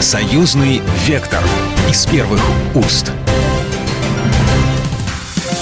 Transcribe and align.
Союзный 0.00 0.80
вектор 1.06 1.42
из 1.90 2.06
первых 2.06 2.40
уст. 2.76 3.10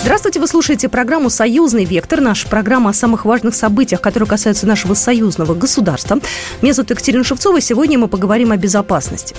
Здравствуйте, 0.02 0.40
вы 0.40 0.46
слушаете 0.46 0.90
программу 0.90 1.30
«Союзный 1.30 1.86
вектор». 1.86 2.20
Наша 2.20 2.46
программа 2.46 2.90
о 2.90 2.92
самых 2.92 3.24
важных 3.24 3.54
событиях, 3.54 4.02
которые 4.02 4.28
касаются 4.28 4.66
нашего 4.66 4.92
союзного 4.92 5.54
государства. 5.54 6.20
Меня 6.60 6.74
зовут 6.74 6.90
Екатерина 6.90 7.24
Шевцова, 7.24 7.56
и 7.56 7.60
сегодня 7.62 7.98
мы 7.98 8.08
поговорим 8.08 8.52
о 8.52 8.58
безопасности. 8.58 9.34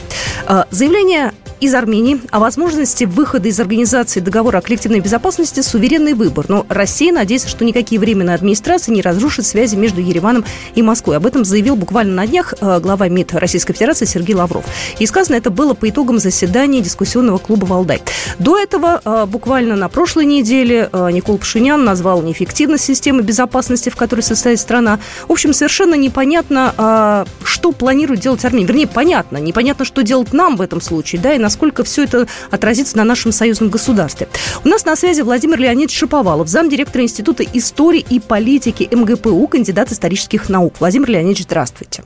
А, 0.47 0.65
заявление 0.71 1.31
из 1.59 1.73
Армении 1.73 2.21
о 2.31 2.39
возможности 2.39 3.05
выхода 3.05 3.47
из 3.49 3.59
организации 3.59 4.19
договора 4.19 4.59
о 4.59 4.61
коллективной 4.61 4.99
безопасности 4.99 5.61
суверенный 5.61 6.13
выбор. 6.13 6.45
Но 6.49 6.65
Россия 6.69 7.11
надеется, 7.11 7.49
что 7.49 7.65
никакие 7.65 7.99
временные 7.99 8.35
администрации 8.35 8.91
не 8.91 9.01
разрушат 9.01 9.45
связи 9.45 9.75
между 9.75 10.01
Ереваном 10.01 10.45
и 10.75 10.81
Москвой. 10.81 11.17
Об 11.17 11.25
этом 11.25 11.45
заявил 11.45 11.75
буквально 11.75 12.13
на 12.13 12.27
днях 12.27 12.53
э, 12.59 12.79
глава 12.79 13.07
МИД 13.07 13.35
Российской 13.35 13.73
Федерации 13.73 14.05
Сергей 14.05 14.35
Лавров. 14.35 14.65
И 14.99 15.05
сказано 15.05 15.35
это 15.35 15.49
было 15.49 15.73
по 15.73 15.89
итогам 15.89 16.19
заседания 16.19 16.81
дискуссионного 16.81 17.37
клуба 17.37 17.65
«Валдай». 17.65 18.01
До 18.39 18.57
этого, 18.57 19.01
э, 19.03 19.25
буквально 19.27 19.75
на 19.75 19.89
прошлой 19.89 20.25
неделе, 20.25 20.89
э, 20.91 21.09
Никол 21.11 21.37
Пашинян 21.37 21.83
назвал 21.83 22.21
неэффективность 22.21 22.83
системы 22.83 23.21
безопасности, 23.21 23.89
в 23.89 23.95
которой 23.95 24.21
состоит 24.21 24.59
страна. 24.59 24.99
В 25.27 25.31
общем, 25.31 25.53
совершенно 25.53 25.95
непонятно, 25.95 27.25
что 27.67 27.73
планирует 27.73 28.21
делать 28.21 28.45
Армения. 28.45 28.65
Вернее, 28.67 28.87
понятно. 28.87 29.37
Непонятно, 29.37 29.83
что 29.83 30.01
делать 30.01 30.31
нам 30.31 30.55
в 30.55 30.61
этом 30.61 30.79
случае, 30.79 31.21
да, 31.21 31.33
и 31.33 31.37
насколько 31.37 31.83
все 31.83 32.03
это 32.03 32.27
отразится 32.49 32.95
на 32.95 33.03
нашем 33.03 33.33
союзном 33.33 33.69
государстве. 33.69 34.29
У 34.63 34.69
нас 34.69 34.85
на 34.85 34.95
связи 34.95 35.21
Владимир 35.21 35.59
Леонидович 35.59 35.97
Шиповалов, 35.97 36.47
замдиректора 36.47 37.03
Института 37.03 37.43
истории 37.43 38.05
и 38.09 38.21
политики 38.21 38.87
МГПУ, 38.89 39.45
кандидат 39.47 39.91
исторических 39.91 40.47
наук. 40.47 40.75
Владимир 40.79 41.09
Леонидович, 41.09 41.43
здравствуйте. 41.43 42.03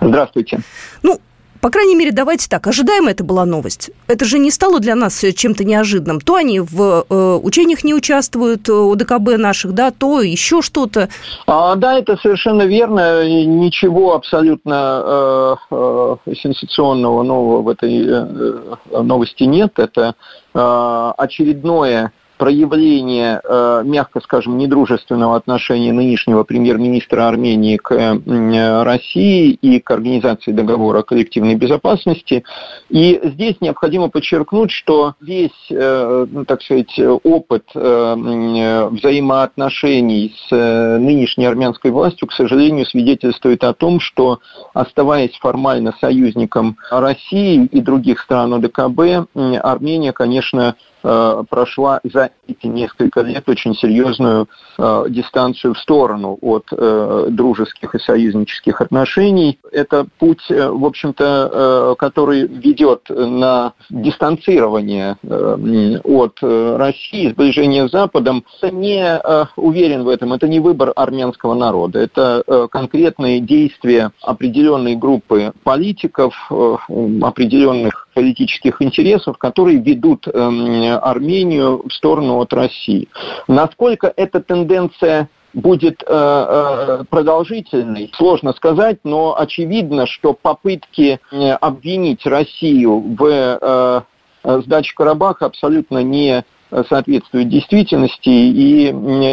Здравствуйте. 0.00 0.60
Ну, 1.02 1.20
по 1.60 1.70
крайней 1.70 1.96
мере, 1.96 2.12
давайте 2.12 2.48
так, 2.48 2.66
ожидаемо 2.66 3.10
это 3.10 3.24
была 3.24 3.44
новость. 3.44 3.90
Это 4.06 4.24
же 4.24 4.38
не 4.38 4.50
стало 4.50 4.80
для 4.80 4.94
нас 4.94 5.24
чем-то 5.34 5.64
неожиданным. 5.64 6.20
То 6.20 6.36
они 6.36 6.60
в 6.60 7.04
э, 7.08 7.40
учениях 7.42 7.84
не 7.84 7.94
участвуют, 7.94 8.68
у 8.68 8.94
э, 8.94 9.36
наших, 9.36 9.72
да, 9.72 9.90
то 9.90 10.20
еще 10.20 10.62
что-то. 10.62 11.08
А, 11.46 11.74
да, 11.74 11.98
это 11.98 12.16
совершенно 12.16 12.62
верно. 12.62 13.26
Ничего 13.28 14.14
абсолютно 14.14 15.02
э, 15.04 15.56
э, 15.70 16.34
сенсационного 16.34 17.22
нового 17.22 17.62
в 17.62 17.68
этой 17.68 18.06
э, 18.06 19.02
новости 19.02 19.44
нет. 19.44 19.78
Это 19.78 20.14
э, 20.54 21.12
очередное 21.16 22.12
проявление, 22.38 23.42
э, 23.44 23.82
мягко 23.84 24.20
скажем, 24.20 24.56
недружественного 24.56 25.36
отношения 25.36 25.92
нынешнего 25.92 26.44
премьер-министра 26.44 27.28
Армении 27.28 27.76
к 27.76 27.92
э, 27.92 28.82
России 28.84 29.50
и 29.50 29.80
к 29.80 29.90
организации 29.90 30.52
договора 30.52 31.00
о 31.00 31.02
коллективной 31.02 31.56
безопасности. 31.56 32.44
И 32.88 33.20
здесь 33.22 33.56
необходимо 33.60 34.08
подчеркнуть, 34.08 34.70
что 34.70 35.16
весь, 35.20 35.50
э, 35.70 36.26
ну, 36.30 36.44
так 36.44 36.62
сказать, 36.62 36.98
опыт 37.24 37.64
взаимоотношений 37.74 40.32
с 40.48 40.98
нынешней 40.98 41.46
армянской 41.46 41.90
властью, 41.90 42.28
к 42.28 42.32
сожалению, 42.32 42.86
свидетельствует 42.86 43.64
о 43.64 43.74
том, 43.74 43.98
что, 44.00 44.38
оставаясь 44.72 45.36
формально 45.38 45.92
союзником 46.00 46.76
России 46.90 47.66
и 47.66 47.80
других 47.80 48.20
стран 48.20 48.54
ОДКБ, 48.54 49.28
Армения, 49.34 50.12
конечно, 50.12 50.76
Э, 50.97 50.97
прошла 51.02 52.00
за 52.04 52.30
эти 52.46 52.66
несколько 52.66 53.20
лет 53.20 53.48
очень 53.48 53.74
серьезную 53.74 54.48
э, 54.78 55.04
дистанцию 55.08 55.74
в 55.74 55.78
сторону 55.78 56.38
от 56.40 56.66
э, 56.72 57.26
дружеских 57.30 57.94
и 57.94 57.98
союзнических 57.98 58.80
отношений. 58.80 59.58
Это 59.70 60.06
путь, 60.18 60.50
э, 60.50 60.68
в 60.68 60.84
общем-то, 60.84 61.50
э, 61.52 61.94
который 61.98 62.46
ведет 62.46 63.08
на 63.08 63.74
дистанцирование 63.90 65.16
э, 65.22 65.98
от 66.04 66.38
э, 66.42 66.76
России, 66.76 67.30
сближение 67.30 67.88
с 67.88 67.92
Западом. 67.92 68.44
Я 68.62 68.70
не 68.70 69.02
э, 69.02 69.44
уверен 69.56 70.04
в 70.04 70.08
этом. 70.08 70.32
Это 70.32 70.48
не 70.48 70.60
выбор 70.60 70.92
армянского 70.96 71.54
народа. 71.54 72.00
Это 72.00 72.42
э, 72.46 72.68
конкретные 72.70 73.40
действия 73.40 74.12
определенной 74.22 74.96
группы 74.96 75.52
политиков, 75.64 76.34
э, 76.50 76.76
определенных 77.22 78.07
политических 78.18 78.82
интересов, 78.82 79.38
которые 79.38 79.78
ведут 79.78 80.26
эм, 80.26 80.98
Армению 81.00 81.84
в 81.88 81.92
сторону 81.92 82.40
от 82.40 82.52
России. 82.52 83.06
Насколько 83.46 84.12
эта 84.16 84.40
тенденция 84.40 85.28
будет 85.54 86.02
э, 86.02 86.06
э, 86.08 87.04
продолжительной, 87.08 88.10
сложно 88.16 88.52
сказать, 88.54 88.98
но 89.04 89.38
очевидно, 89.38 90.08
что 90.08 90.32
попытки 90.34 91.20
э, 91.30 91.50
обвинить 91.52 92.26
Россию 92.26 93.16
в 93.16 94.04
сдаче 94.42 94.94
Карабаха 94.96 95.46
абсолютно 95.46 96.02
не 96.02 96.44
соответствуют 96.88 97.48
действительности, 97.48 98.28
и 98.28 98.86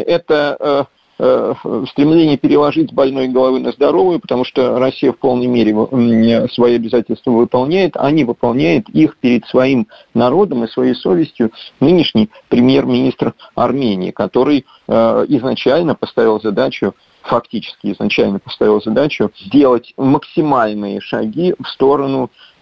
это 0.06 0.88
стремление 1.18 2.38
переложить 2.38 2.94
больной 2.94 3.28
головы 3.28 3.60
на 3.60 3.72
здоровую, 3.72 4.20
потому 4.20 4.44
что 4.44 4.78
Россия 4.80 5.14
в 5.14 5.18
полной 5.18 5.48
мере 5.48 6.48
свои 6.50 6.76
обязательства 6.76 7.32
выполняет, 7.32 7.96
а 7.96 8.12
не 8.12 8.26
выполняет 8.26 8.90
их 8.90 9.18
перед 9.18 9.46
своим 9.48 9.88
народом 10.14 10.64
и 10.64 10.68
своей 10.68 10.94
совестью 10.94 11.52
нынешний 11.80 12.30
премьер-министр 12.50 13.34
Армении, 13.56 14.12
который 14.12 14.66
э, 14.88 15.26
изначально 15.30 15.96
поставил 15.96 16.42
задачу 16.42 16.94
фактически 17.26 17.92
изначально 17.92 18.40
поставил 18.40 18.82
задачу 18.82 19.32
сделать 19.40 19.94
максимальные 19.98 21.02
шаги 21.02 21.56
в 21.60 21.68
сторону, 21.68 22.30
э, 22.30 22.55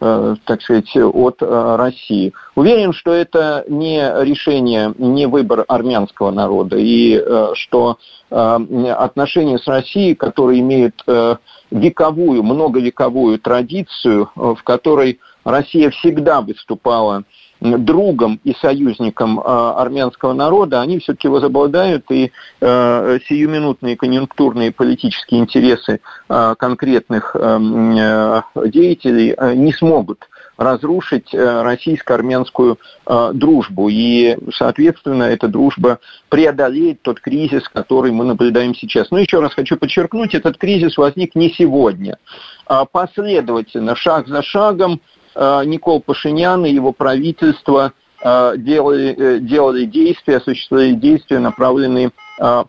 так 0.46 0.62
сказать, 0.62 0.96
от 0.96 1.42
э, 1.42 1.76
России. 1.78 2.34
Уверен, 2.56 2.94
что 2.94 3.14
это 3.14 3.64
не 3.68 4.00
решение, 4.24 4.94
не 4.98 5.28
выбор 5.28 5.66
армянского 5.68 6.32
народа, 6.32 6.78
и 6.78 7.16
э, 7.16 7.52
что 7.54 7.98
отношения 8.30 9.60
с 9.60 9.68
Россией, 9.68 10.16
которые 10.16 10.62
имеют 10.62 11.04
вековую, 11.70 12.42
многовековую 12.42 13.38
традицию, 13.38 14.32
в 14.36 14.58
которой 14.64 15.20
Россия 15.44 15.92
всегда 15.92 16.42
выступала 16.42 17.26
другом 17.64 18.40
и 18.44 18.54
союзником 18.54 19.40
а, 19.40 19.82
армянского 19.82 20.34
народа, 20.34 20.82
они 20.82 21.00
все-таки 21.00 21.28
возобладают, 21.28 22.06
и 22.12 22.32
э, 22.60 23.20
сиюминутные 23.28 23.96
конъюнктурные 23.96 24.72
политические 24.72 25.40
интересы 25.42 26.02
а, 26.28 26.56
конкретных 26.56 27.36
э, 27.36 28.42
деятелей 28.66 29.34
э, 29.38 29.54
не 29.56 29.72
смогут 29.72 30.28
разрушить 30.56 31.34
российско-армянскую 31.34 32.78
дружбу. 33.34 33.90
И, 33.90 34.38
соответственно, 34.54 35.24
эта 35.24 35.48
дружба 35.48 35.98
преодолеет 36.30 37.02
тот 37.02 37.20
кризис, 37.20 37.68
который 37.68 38.12
мы 38.12 38.24
наблюдаем 38.24 38.76
сейчас. 38.76 39.10
Но 39.10 39.18
еще 39.18 39.40
раз 39.40 39.56
хочу 39.56 39.78
подчеркнуть, 39.78 40.36
этот 40.36 40.60
кризис 40.60 40.96
возник 40.96 41.34
не 41.34 41.50
сегодня. 41.50 42.20
А 42.68 42.86
последовательно, 42.86 43.96
шаг 43.96 44.28
за 44.28 44.44
шагом, 44.44 45.02
Никол 45.36 46.02
Пашинян 46.02 46.66
и 46.66 46.72
его 46.72 46.92
правительство 46.92 47.94
э, 48.24 48.54
делали, 48.58 49.16
э, 49.18 49.40
делали 49.40 49.86
действия, 49.86 50.38
осуществляли 50.38 50.94
действия, 50.94 51.40
направленные 51.40 52.12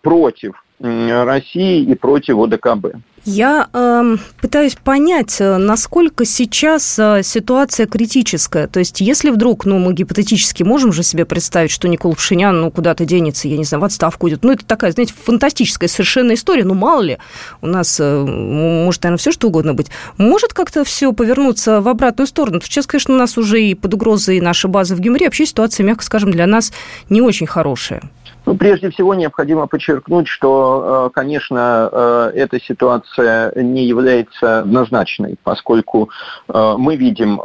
против 0.02 0.63
России 0.84 1.82
и 1.82 1.94
против 1.94 2.38
ОДКБ. 2.38 2.96
Я 3.24 3.68
э, 3.72 4.16
пытаюсь 4.42 4.74
понять, 4.74 5.40
э, 5.40 5.56
насколько 5.56 6.26
сейчас 6.26 6.98
э, 6.98 7.22
ситуация 7.22 7.86
критическая. 7.86 8.66
То 8.66 8.80
есть, 8.80 9.00
если 9.00 9.30
вдруг, 9.30 9.64
ну, 9.64 9.78
мы 9.78 9.94
гипотетически 9.94 10.62
можем 10.62 10.92
же 10.92 11.02
себе 11.02 11.24
представить, 11.24 11.70
что 11.70 11.88
Никол 11.88 12.14
Пшинян, 12.14 12.60
ну, 12.60 12.70
куда-то 12.70 13.06
денется, 13.06 13.48
я 13.48 13.56
не 13.56 13.64
знаю, 13.64 13.80
в 13.80 13.84
отставку 13.84 14.28
идет. 14.28 14.44
Ну, 14.44 14.52
это 14.52 14.66
такая, 14.66 14.92
знаете, 14.92 15.14
фантастическая 15.16 15.88
совершенно 15.88 16.34
история. 16.34 16.64
Ну, 16.64 16.74
мало 16.74 17.00
ли, 17.00 17.18
у 17.62 17.66
нас 17.66 17.98
э, 17.98 18.24
может, 18.24 19.02
наверное, 19.04 19.18
все 19.18 19.32
что 19.32 19.48
угодно 19.48 19.72
быть. 19.72 19.86
Может 20.18 20.52
как-то 20.52 20.84
все 20.84 21.10
повернуться 21.14 21.80
в 21.80 21.88
обратную 21.88 22.26
сторону? 22.26 22.60
Сейчас, 22.62 22.86
конечно, 22.86 23.14
у 23.14 23.18
нас 23.18 23.38
уже 23.38 23.62
и 23.62 23.74
под 23.74 23.94
угрозой 23.94 24.38
наша 24.40 24.68
база 24.68 24.94
в 24.94 25.00
Гюмре. 25.00 25.28
Вообще 25.28 25.46
ситуация, 25.46 25.84
мягко 25.84 26.04
скажем, 26.04 26.30
для 26.30 26.46
нас 26.46 26.74
не 27.08 27.22
очень 27.22 27.46
хорошая. 27.46 28.02
Ну, 28.46 28.56
прежде 28.56 28.90
всего, 28.90 29.14
необходимо 29.14 29.66
подчеркнуть, 29.66 30.28
что, 30.28 31.06
э, 31.06 31.14
конечно, 31.14 31.88
э, 31.90 32.32
эта 32.34 32.60
ситуация 32.60 33.52
не 33.56 33.86
является 33.86 34.60
однозначной, 34.60 35.36
поскольку 35.42 36.10
э, 36.48 36.74
мы 36.76 36.96
видим, 36.96 37.40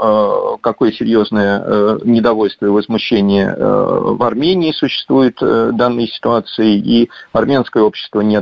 какое 0.62 0.92
серьезное 0.92 2.00
недовольство 2.04 2.66
и 2.66 2.70
возмущение 2.70 3.56
в 3.56 4.22
Армении 4.24 4.72
существует 4.72 5.38
данной 5.40 6.08
ситуации, 6.08 6.76
и 6.76 7.10
армянское 7.32 7.84
общество 7.84 8.22
не 8.22 8.40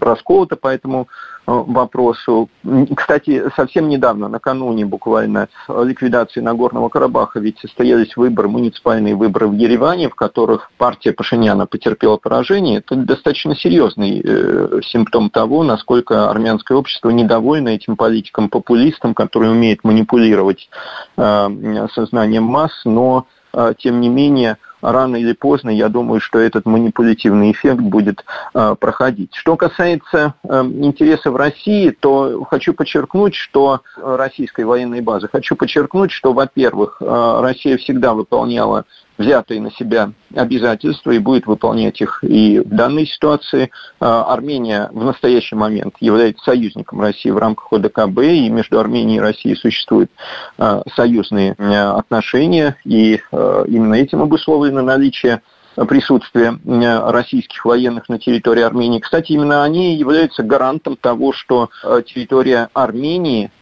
расколото 0.00 0.56
по 0.56 0.68
этому 0.68 1.08
вопросу. 1.46 2.48
Кстати, 2.94 3.50
совсем 3.54 3.88
недавно, 3.88 4.28
накануне 4.28 4.84
буквально 4.84 5.48
ликвидации 5.68 6.40
Нагорного 6.40 6.88
Карабаха, 6.88 7.38
ведь 7.40 7.58
состоялись 7.60 8.16
выборы, 8.16 8.48
муниципальные 8.48 9.14
выборы 9.14 9.46
в 9.46 9.52
Ереване, 9.52 10.08
в 10.08 10.14
которых 10.14 10.70
партия 10.76 11.12
Пашиняна 11.12 11.66
потерпела 11.66 12.16
поражение. 12.16 12.78
Это 12.78 12.96
достаточно 12.96 13.54
серьезный 13.54 14.20
э, 14.24 14.80
симптом 14.84 15.30
того, 15.30 15.62
насколько 15.62 16.30
армянское 16.30 16.76
общество 16.76 17.10
недовольно 17.10 17.68
этим 17.68 17.96
политикам-популистам, 17.96 19.14
которые 19.14 19.52
умеют 19.52 19.84
манипулировать 19.84 20.68
э, 21.16 21.88
сознанием 21.92 22.44
масс, 22.44 22.72
но 22.84 23.26
э, 23.52 23.74
тем 23.78 24.00
не 24.00 24.08
менее 24.08 24.58
рано 24.80 25.16
или 25.16 25.32
поздно, 25.32 25.70
я 25.70 25.88
думаю, 25.88 26.20
что 26.20 26.38
этот 26.38 26.66
манипулятивный 26.66 27.52
эффект 27.52 27.80
будет 27.80 28.24
э, 28.54 28.74
проходить. 28.78 29.34
Что 29.34 29.56
касается 29.56 30.34
э, 30.42 30.62
интересов 30.64 31.36
России, 31.36 31.90
то 31.90 32.44
хочу 32.44 32.72
подчеркнуть, 32.74 33.34
что 33.34 33.80
российской 33.96 34.64
военной 34.64 35.00
базы, 35.00 35.28
хочу 35.28 35.56
подчеркнуть, 35.56 36.10
что, 36.10 36.32
во-первых, 36.32 36.98
э, 37.00 37.38
Россия 37.40 37.76
всегда 37.76 38.14
выполняла 38.14 38.84
взятые 39.18 39.60
на 39.60 39.70
себя 39.70 40.12
обязательства 40.34 41.10
и 41.10 41.18
будет 41.18 41.46
выполнять 41.46 42.00
их 42.00 42.22
и 42.22 42.60
в 42.60 42.68
данной 42.68 43.06
ситуации. 43.06 43.70
Армения 43.98 44.90
в 44.92 45.04
настоящий 45.04 45.54
момент 45.54 45.94
является 46.00 46.44
союзником 46.44 47.00
России 47.00 47.30
в 47.30 47.38
рамках 47.38 47.72
ОДКБ, 47.72 48.18
и 48.20 48.48
между 48.50 48.78
Арменией 48.78 49.18
и 49.18 49.20
Россией 49.20 49.56
существуют 49.56 50.10
союзные 50.94 51.52
отношения, 51.52 52.76
и 52.84 53.20
именно 53.32 53.94
этим 53.94 54.22
обусловлено 54.22 54.82
наличие 54.82 55.40
присутствия 55.88 56.58
российских 57.10 57.64
военных 57.64 58.08
на 58.08 58.18
территории 58.18 58.62
Армении. 58.62 59.00
Кстати, 59.00 59.32
именно 59.32 59.64
они 59.64 59.94
являются 59.94 60.42
гарантом 60.42 60.96
того, 60.96 61.32
что 61.32 61.70
территория 62.04 62.68
Армении– 62.72 63.50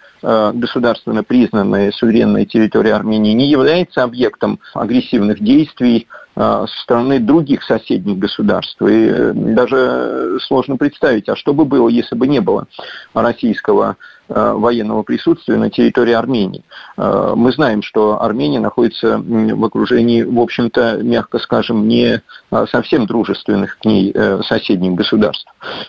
государственно 0.55 1.23
признанная 1.23 1.93
суверенная 1.93 2.45
территория 2.45 2.95
Армении 2.95 3.33
не 3.33 3.47
является 3.47 4.03
объектом 4.03 4.59
агрессивных 4.75 5.41
действий 5.41 6.07
э, 6.37 6.67
со 6.69 6.83
стороны 6.83 7.19
других 7.19 7.63
соседних 7.63 8.19
государств. 8.19 8.81
И 8.83 9.09
э, 9.09 9.33
даже 9.35 10.39
сложно 10.43 10.77
представить, 10.77 11.29
а 11.29 11.37
что 11.37 11.53
бы 11.53 11.65
было, 11.65 11.89
если 11.89 12.17
бы 12.17 12.27
не 12.27 12.41
было 12.41 12.67
российского 13.13 13.97
военного 14.27 15.03
присутствия 15.03 15.57
на 15.57 15.69
территории 15.69 16.15
Армении. 16.15 16.65
Мы 16.97 17.53
знаем, 17.53 17.83
что 17.83 18.23
Армения 18.23 18.59
находится 18.59 19.19
в 19.19 19.65
окружении, 19.65 20.23
в 20.23 20.41
общем-то, 20.41 21.01
мягко 21.03 21.39
скажем, 21.39 21.87
не 21.87 22.23
совсем 22.71 23.05
дружественных 23.05 23.77
к 23.79 23.85
ней 23.85 24.15
соседних 24.49 24.95
государств. 24.95 25.47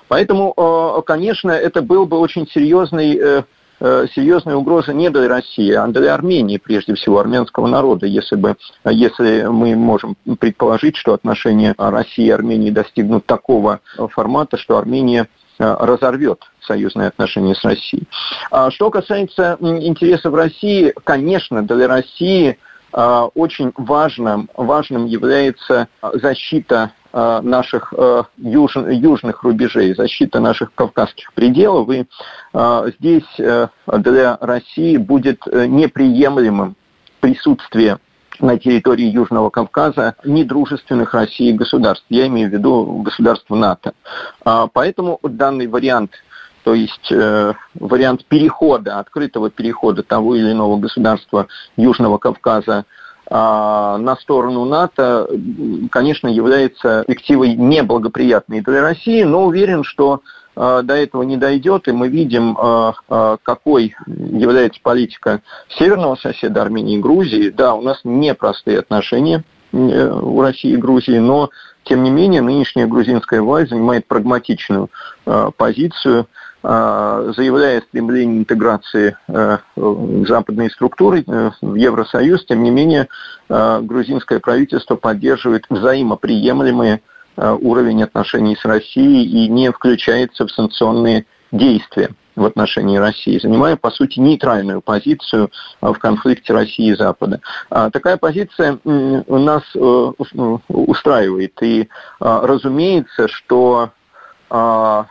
Поэтому, 0.10 1.02
конечно, 1.08 1.52
это 1.52 1.82
был 1.82 2.06
бы 2.06 2.18
очень 2.20 2.46
серьезный 2.46 3.18
Э, 3.26 3.44
серьезная 4.16 4.56
угроза 4.56 4.94
не 4.94 5.10
для 5.10 5.28
России, 5.28 5.72
а 5.72 5.86
для 5.88 6.14
Армении, 6.14 6.58
прежде 6.58 6.96
всего, 6.96 7.20
армянского 7.20 7.68
народа, 7.68 8.08
если, 8.08 8.36
бы, 8.36 8.56
если 8.86 9.44
мы 9.44 9.76
можем 9.76 10.16
предположить, 10.40 10.96
что 10.96 11.14
отношения 11.14 11.76
России 11.78 12.26
и 12.26 12.32
Армении 12.32 12.72
достигнут 12.72 13.26
такого 13.26 13.82
формата, 14.12 14.58
что 14.58 14.78
Армения 14.78 15.28
э, 15.60 15.76
разорвет 15.80 16.40
союзные 16.62 17.10
отношения 17.10 17.56
с 17.56 17.64
Россией. 17.64 18.08
А 18.52 18.72
что 18.72 18.90
касается 18.90 19.58
интересов 19.62 20.34
России, 20.34 20.94
конечно, 21.04 21.62
для 21.62 21.88
России 21.88 22.50
э, 22.50 22.56
очень 22.98 23.74
важным, 23.76 24.50
важным 24.56 25.06
является 25.06 25.90
защита 26.02 26.94
Э, 27.18 27.40
наших 27.42 27.94
э, 27.98 28.24
юж, 28.36 28.76
южных 28.76 29.44
рубежей, 29.44 29.96
защита 29.96 30.42
наших 30.42 30.76
кавказских 30.76 31.32
пределов. 31.32 31.90
И 31.90 32.06
э, 32.54 32.92
здесь 33.00 33.24
для 33.88 34.38
России 34.42 34.98
будет 34.98 35.46
неприемлемым 35.46 36.76
присутствие 37.22 38.00
на 38.42 38.60
территории 38.60 39.06
Южного 39.06 39.50
Кавказа 39.50 40.16
недружественных 40.26 41.14
России 41.14 41.54
государств. 41.54 42.06
Я 42.10 42.28
имею 42.28 42.50
в 42.50 42.52
виду 42.52 43.02
государства 43.02 43.56
НАТО. 43.56 43.94
А, 44.44 44.68
поэтому 44.68 45.18
данный 45.24 45.68
вариант 45.68 46.12
то 46.66 46.74
есть 46.74 47.12
э, 47.12 47.54
вариант 47.76 48.26
перехода, 48.26 48.98
открытого 48.98 49.52
перехода 49.52 50.02
того 50.02 50.36
или 50.36 50.52
иного 50.52 50.78
государства 50.78 51.46
Южного 51.78 52.18
Кавказа 52.18 52.86
а, 53.30 53.98
на 54.00 54.16
сторону 54.16 54.66
НАТО, 54.66 55.30
конечно, 55.92 56.28
является 56.28 57.04
перспективой 57.06 57.54
неблагоприятной 57.54 58.62
для 58.62 58.82
России, 58.82 59.22
но 59.22 59.46
уверен, 59.46 59.84
что 59.84 60.22
а, 60.56 60.82
до 60.82 60.96
этого 60.96 61.22
не 61.22 61.38
дойдет, 61.38 61.88
и 61.88 61.92
мы 61.92 62.08
видим, 62.08 62.58
а, 62.60 62.96
какой 63.44 63.96
является 64.08 64.80
политика 64.82 65.42
северного 65.70 66.16
соседа 66.16 66.64
Армении 66.64 66.98
и 66.98 67.00
Грузии. 67.02 67.50
Да, 67.50 67.76
у 67.76 67.84
нас 67.84 68.02
непростые 68.04 68.80
отношения 68.80 69.44
э, 69.72 70.10
у 70.10 70.42
России 70.42 70.72
и 70.72 70.78
Грузии, 70.78 71.20
но 71.20 71.52
тем 71.84 72.02
не 72.02 72.10
менее 72.10 72.42
нынешняя 72.42 72.88
грузинская 72.88 73.44
власть 73.44 73.70
занимает 73.70 74.08
прагматичную 74.08 74.90
позицию– 75.58 76.26
заявляя 76.66 77.82
стремление 77.82 78.40
интеграции 78.40 79.16
э, 79.28 79.58
в 79.76 80.26
западные 80.26 80.72
структуры, 80.72 81.24
э, 81.28 81.52
в 81.62 81.76
Евросоюз, 81.76 82.46
тем 82.46 82.64
не 82.64 82.72
менее 82.72 83.08
э, 83.50 83.80
грузинское 83.82 84.40
правительство 84.40 84.96
поддерживает 84.96 85.66
взаимоприемлемый 85.70 87.02
уровень 87.38 88.02
отношений 88.02 88.56
с 88.56 88.64
Россией 88.64 89.26
и 89.26 89.50
не 89.50 89.70
включается 89.70 90.48
в 90.48 90.52
санкционные 90.52 91.26
действия 91.52 92.12
в 92.38 92.46
отношении 92.46 92.96
России, 92.98 93.38
занимая, 93.38 93.76
по 93.76 93.92
сути, 93.92 94.22
нейтральную 94.22 94.82
позицию 94.82 95.52
в 95.82 95.94
конфликте 95.96 96.54
России 96.54 96.92
и 96.92 96.96
Запада. 96.96 97.42
А 97.70 97.90
такая 97.90 98.16
позиция 98.16 98.80
нас 98.86 99.64
устраивает. 100.70 101.62
И 101.62 101.90
разумеется, 102.22 103.28
что 103.28 103.90
а, 104.50 105.06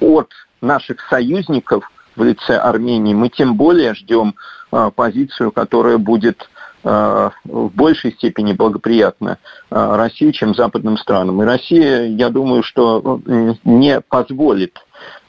от 0.00 0.30
наших 0.60 1.00
союзников 1.08 1.90
в 2.16 2.22
лице 2.24 2.56
Армении 2.56 3.14
мы 3.14 3.28
тем 3.28 3.56
более 3.56 3.94
ждем 3.94 4.34
а, 4.70 4.90
позицию, 4.90 5.50
которая 5.50 5.98
будет 5.98 6.48
а, 6.84 7.32
в 7.44 7.68
большей 7.68 8.12
степени 8.12 8.52
благоприятна 8.52 9.38
а, 9.70 9.96
России, 9.96 10.30
чем 10.30 10.54
западным 10.54 10.96
странам. 10.98 11.42
И 11.42 11.46
Россия, 11.46 12.04
я 12.04 12.28
думаю, 12.28 12.62
что 12.62 13.20
не 13.64 14.00
позволит 14.00 14.78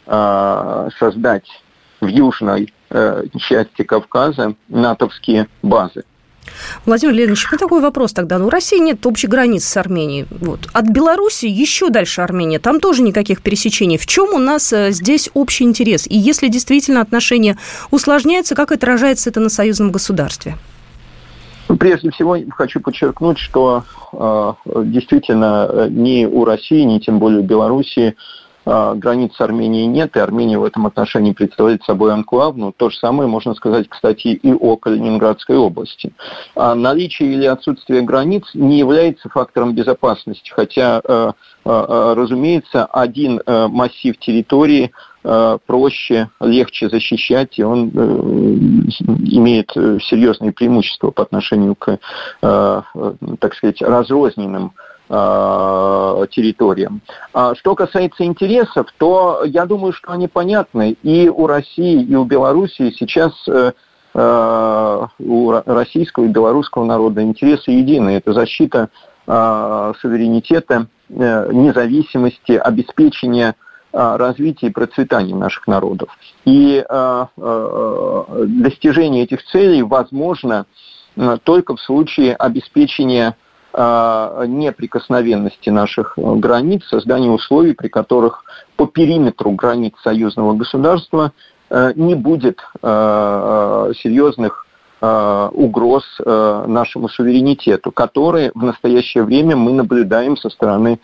создать 0.06 1.48
в 2.02 2.08
южной 2.08 2.74
э, 2.90 3.24
части 3.38 3.84
Кавказа 3.84 4.56
натовские 4.68 5.48
базы. 5.62 6.04
Владимир 6.86 7.14
Леонидович, 7.14 7.48
ну 7.52 7.58
такой 7.58 7.82
вопрос 7.82 8.14
тогда. 8.14 8.38
Ну, 8.38 8.48
у 8.48 8.50
России 8.50 8.80
нет 8.80 9.06
общей 9.06 9.28
границы 9.28 9.68
с 9.68 9.78
Арменией. 9.78 10.26
Вот. 10.30 10.68
От 10.74 10.86
Беларуси 10.90 11.46
еще 11.46 11.90
дальше 11.90 12.22
Армения. 12.22 12.60
Там 12.60 12.80
тоже 12.80 13.02
никаких 13.02 13.42
пересечений. 13.42 13.98
В 13.98 14.06
чем 14.06 14.34
у 14.34 14.40
нас 14.40 14.72
э, 14.74 14.92
здесь 14.92 15.30
общий 15.34 15.64
интерес? 15.64 16.08
И 16.08 16.18
если 16.18 16.48
действительно 16.48 17.02
отношения 17.02 17.58
усложняются, 17.92 18.56
как 18.56 18.72
отражается 18.72 19.30
это 19.30 19.40
на 19.40 19.50
союзном 19.50 19.92
государстве? 19.92 20.58
Ну, 21.70 21.78
прежде 21.78 22.12
всего, 22.12 22.38
хочу 22.52 22.80
подчеркнуть, 22.82 23.40
что 23.40 23.84
э, 24.12 24.54
действительно 24.86 25.68
э, 25.70 25.88
ни 25.90 26.26
у 26.26 26.46
России, 26.46 26.82
ни 26.82 27.00
тем 27.00 27.20
более 27.20 27.40
у 27.40 27.44
Белоруссии 27.44 28.16
границ 28.66 29.34
Армении 29.40 29.86
нет, 29.86 30.16
и 30.16 30.20
Армения 30.20 30.58
в 30.58 30.64
этом 30.64 30.86
отношении 30.88 31.34
представляет 31.34 31.84
собой 31.84 32.14
анклав. 32.14 32.56
Но 32.56 32.72
то 32.72 32.90
же 32.90 32.98
самое 32.98 33.30
можно 33.30 33.54
сказать, 33.56 33.90
кстати, 33.90 34.28
и 34.28 34.54
о 34.54 34.78
Калининградской 34.78 35.58
области. 35.58 36.14
А 36.56 36.76
наличие 36.76 37.34
или 37.34 37.46
отсутствие 37.46 38.02
границ 38.02 38.44
не 38.54 38.80
является 38.80 39.30
фактором 39.30 39.74
безопасности, 39.74 40.52
хотя, 40.52 41.02
э, 41.04 41.32
э, 41.66 42.14
разумеется, 42.16 42.86
один 42.86 43.42
э, 43.46 43.68
массив 43.68 44.18
территории 44.18 44.92
проще, 45.68 46.28
легче 46.42 46.90
защищать, 46.90 47.58
и 47.58 47.64
он 47.64 47.92
имеет 47.92 49.72
серьезные 49.72 50.52
преимущества 50.52 51.12
по 51.12 51.24
отношению 51.24 51.76
к, 51.76 51.98
так 52.42 53.54
сказать, 53.56 53.82
разрозненным 53.82 54.74
Э, 54.74 54.93
территориям. 55.10 57.02
А 57.34 57.56
что 57.56 57.76
касается 57.76 58.24
интересов, 58.24 58.88
то 58.98 59.44
я 59.46 59.66
думаю, 59.66 59.94
что 59.94 60.12
они 60.12 60.28
понятны 60.28 60.96
и 61.04 61.30
у 61.30 61.46
России, 61.46 62.02
и 62.02 62.16
у 62.16 62.24
Белоруссии 62.24 62.90
сейчас 62.98 63.34
э, 63.48 63.74
э, 64.14 65.08
у 65.20 65.52
российского 65.66 66.26
и 66.26 66.30
белорусского 66.30 66.86
народа 66.86 67.22
интересы 67.22 67.72
едины. 67.72 68.12
Это 68.12 68.34
защита 68.34 68.90
суверенитета, 69.26 70.88
независимости, 71.08 72.52
обеспечения 72.52 73.56
развития 73.94 74.68
и 74.68 74.72
процветания 74.72 75.34
наших 75.34 75.66
народов. 75.66 76.10
И 76.44 76.84
достижение 77.38 79.24
этих 79.24 79.46
целей 79.46 79.82
возможно 79.82 80.66
только 81.44 81.78
в 81.78 81.80
случае 81.80 82.36
обеспечения 82.36 83.38
неприкосновенности 83.76 85.70
наших 85.70 86.14
границ, 86.16 86.84
создания 86.86 87.32
условий, 87.32 87.74
при 87.74 87.88
которых 87.88 88.44
по 88.76 88.86
периметру 88.86 89.52
границ 89.52 89.94
союзного 90.04 90.54
государства 90.54 91.32
не 91.72 92.14
будет 92.14 92.60
серьезных 92.82 94.68
угроз 95.02 96.04
нашему 96.24 97.10
суверенитету, 97.10 97.92
которые 97.92 98.52
в 98.54 98.64
настоящее 98.64 99.24
время 99.24 99.56
мы 99.56 99.72
наблюдаем 99.74 100.38
со 100.38 100.50
стороны 100.50 101.00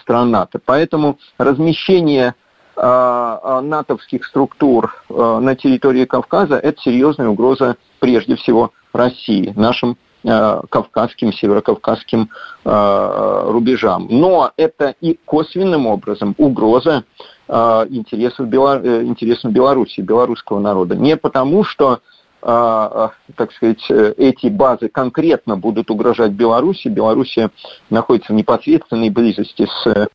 стран 0.00 0.32
НАТО. 0.32 0.58
Поэтому 0.64 1.16
размещение 1.38 2.34
натовских 2.74 4.24
структур 4.24 4.96
на 5.08 5.54
территории 5.54 6.06
Кавказа– 6.06 6.56
это 6.62 6.80
серьезная 6.80 7.28
угроза 7.28 7.76
прежде 8.00 8.34
всего 8.34 8.72
России, 8.92 9.52
нашим 9.54 9.96
Э, 9.96 10.09
кавказским, 10.22 11.32
северокавказским 11.32 12.28
э, 12.64 13.42
рубежам. 13.46 14.06
Но 14.10 14.52
это 14.56 14.94
и 15.00 15.18
косвенным 15.24 15.86
образом 15.86 16.34
угроза 16.36 17.04
э, 17.48 17.86
интересов 17.88 18.46
Беларуси, 18.46 20.00
белорусского 20.00 20.60
народа. 20.60 20.96
Не 20.96 21.16
потому, 21.16 21.64
что 21.64 22.00
так 22.42 23.52
сказать, 23.54 23.84
эти 23.90 24.46
базы 24.46 24.88
конкретно 24.88 25.58
будут 25.58 25.90
угрожать 25.90 26.30
Беларуси. 26.32 26.88
Белоруссия 26.88 27.50
находится 27.90 28.32
в 28.32 28.36
непосредственной 28.36 29.10
близости 29.10 29.66
с 29.66 30.08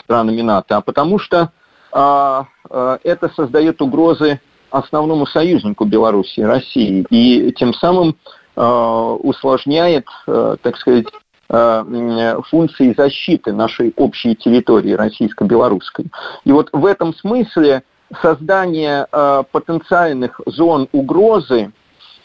странами 0.00 0.42
НАТО, 0.42 0.76
а 0.76 0.80
потому 0.82 1.18
что 1.18 1.50
это 1.90 3.30
создает 3.34 3.80
угрозы 3.80 4.38
основному 4.68 5.24
союзнику 5.24 5.86
Беларуси, 5.86 6.40
России, 6.40 7.06
и 7.08 7.54
тем 7.56 7.72
самым 7.72 8.16
Э, 8.16 8.39
усложняет, 8.60 10.06
э, 10.26 10.56
так 10.62 10.76
сказать, 10.76 11.06
э, 11.48 12.40
функции 12.50 12.94
защиты 12.96 13.52
нашей 13.52 13.92
общей 13.96 14.34
территории 14.34 14.92
российско-белорусской. 14.92 16.06
И 16.44 16.52
вот 16.52 16.68
в 16.72 16.84
этом 16.84 17.14
смысле 17.14 17.82
создание 18.22 19.06
потенциальных 19.52 20.40
зон 20.46 20.88
угрозы, 20.90 21.70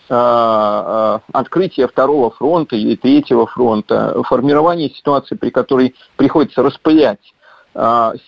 открытие 0.08 1.88
второго 1.88 2.32
фронта 2.32 2.76
или 2.76 2.96
третьего 2.96 3.46
фронта, 3.46 4.24
формирование 4.24 4.90
ситуации, 4.90 5.36
при 5.36 5.52
которой 5.52 5.94
приходится 6.16 6.64
распылять 6.64 7.20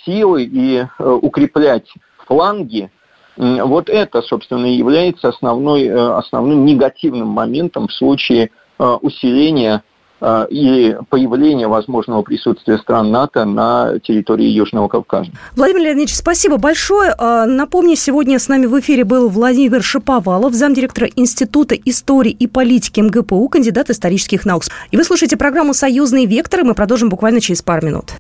силы 0.06 0.44
и 0.44 0.86
укреплять 1.00 1.92
фланги, 2.28 2.92
вот 3.38 3.90
это, 3.90 4.22
собственно, 4.22 4.66
и 4.66 4.76
является 4.76 5.30
основной, 5.30 5.86
э, 5.86 6.18
основным 6.18 6.66
негативным 6.66 7.28
моментом 7.28 7.88
в 7.88 7.94
случае 7.94 8.50
э, 8.80 8.84
усиления 9.02 9.84
э, 10.20 10.48
и 10.50 10.98
появления 11.10 11.68
возможного 11.68 12.24
присутствия 12.24 12.80
стран 12.80 13.12
НАТО 13.12 13.46
на 13.46 14.00
территории 14.00 14.48
Южного 14.48 14.88
Кавказа. 14.88 15.30
Владимир 15.56 15.84
Леонидович, 15.84 16.16
спасибо 16.16 16.58
большое. 16.58 17.14
Напомню, 17.46 17.96
сегодня 17.96 18.40
с 18.40 18.48
нами 18.48 18.66
в 18.66 18.80
эфире 18.80 19.04
был 19.04 19.30
Владимир 19.30 19.84
Шиповалов, 19.84 20.54
замдиректора 20.54 21.08
Института 21.16 21.76
истории 21.76 22.32
и 22.32 22.48
политики 22.48 23.00
МГПУ, 23.00 23.48
кандидат 23.50 23.92
исторических 23.92 24.46
наук. 24.46 24.64
И 24.90 24.98
вы 24.98 25.04
слушаете 25.04 25.38
программу 25.38 25.76
«Союзный 25.76 26.26
вектор», 26.26 26.62
и 26.62 26.64
мы 26.64 26.74
продолжим 26.74 27.10
буквально 27.10 27.40
через 27.40 27.62
пару 27.62 27.86
минут. 27.86 28.14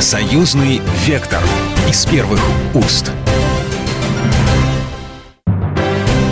«Союзный 0.00 0.80
вектор» 1.06 1.40
из 1.88 2.04
первых 2.04 2.40
уст. 2.74 3.12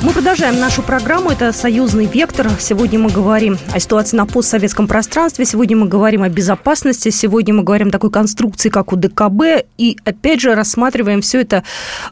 Мы 0.00 0.12
продолжаем 0.12 0.60
нашу 0.60 0.82
программу. 0.82 1.30
Это 1.30 1.50
«Союзный 1.50 2.06
вектор». 2.06 2.48
Сегодня 2.60 3.00
мы 3.00 3.10
говорим 3.10 3.58
о 3.72 3.80
ситуации 3.80 4.16
на 4.16 4.26
постсоветском 4.26 4.86
пространстве. 4.86 5.44
Сегодня 5.44 5.76
мы 5.76 5.88
говорим 5.88 6.22
о 6.22 6.28
безопасности. 6.28 7.08
Сегодня 7.08 7.52
мы 7.52 7.64
говорим 7.64 7.88
о 7.88 7.90
такой 7.90 8.12
конструкции, 8.12 8.68
как 8.68 8.92
УДКБ. 8.92 9.66
И, 9.76 9.98
опять 10.04 10.40
же, 10.40 10.54
рассматриваем 10.54 11.20
все 11.20 11.40
это 11.40 11.64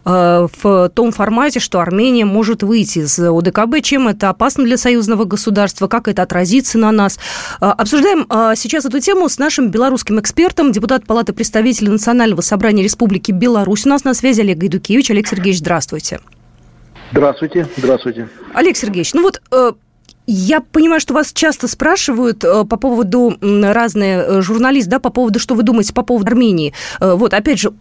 э, 0.05 0.49
в 0.61 0.89
том 0.95 1.13
формате, 1.13 1.61
что 1.61 1.79
Армения 1.79 2.25
может 2.25 2.65
выйти 2.65 3.01
из 3.01 3.21
УДКБ. 3.21 3.81
Чем 3.83 4.09
это 4.09 4.31
опасно 4.31 4.65
для 4.65 4.79
союзного 4.79 5.23
государства? 5.23 5.87
Как 5.87 6.09
это 6.09 6.23
отразится 6.23 6.79
на 6.79 6.91
нас? 6.91 7.21
Э, 7.61 7.67
обсуждаем 7.67 8.27
э, 8.29 8.55
сейчас 8.57 8.85
эту 8.85 8.99
тему 8.99 9.29
с 9.29 9.39
нашим 9.39 9.71
белорусским 9.71 10.19
экспертом, 10.19 10.73
депутат 10.73 11.07
Палаты 11.07 11.33
представителей 11.33 11.91
Национального 11.91 12.41
собрания 12.41 12.83
Республики 12.83 13.31
Беларусь. 13.31 13.87
У 13.87 13.91
нас 13.91 14.03
на 14.03 14.13
связи 14.13 14.41
Олег 14.41 14.59
Гайдукевич. 14.59 15.13
Олег 15.13 15.29
Сергеевич, 15.29 15.61
здравствуйте. 15.61 16.17
Здравствуйте, 16.17 16.36
здравствуйте. 17.77 18.29
Олег 18.53 18.77
Сергеевич, 18.77 19.15
ну 19.15 19.23
вот 19.23 19.41
э, 19.51 19.73
я 20.27 20.61
понимаю, 20.61 21.01
что 21.01 21.15
вас 21.15 21.33
часто 21.33 21.67
спрашивают 21.67 22.45
э, 22.45 22.65
по 22.65 22.77
поводу 22.77 23.37
разные 23.41 24.19
э, 24.19 24.43
журналисты, 24.43 24.91
да, 24.91 24.99
по 24.99 25.09
поводу, 25.09 25.39
что 25.39 25.55
вы 25.55 25.63
думаете 25.63 25.95
по 25.95 26.03
поводу 26.03 26.27
Армении. 26.27 26.75
Вот, 27.01 27.33
опять 27.33 27.59
же, 27.59 27.73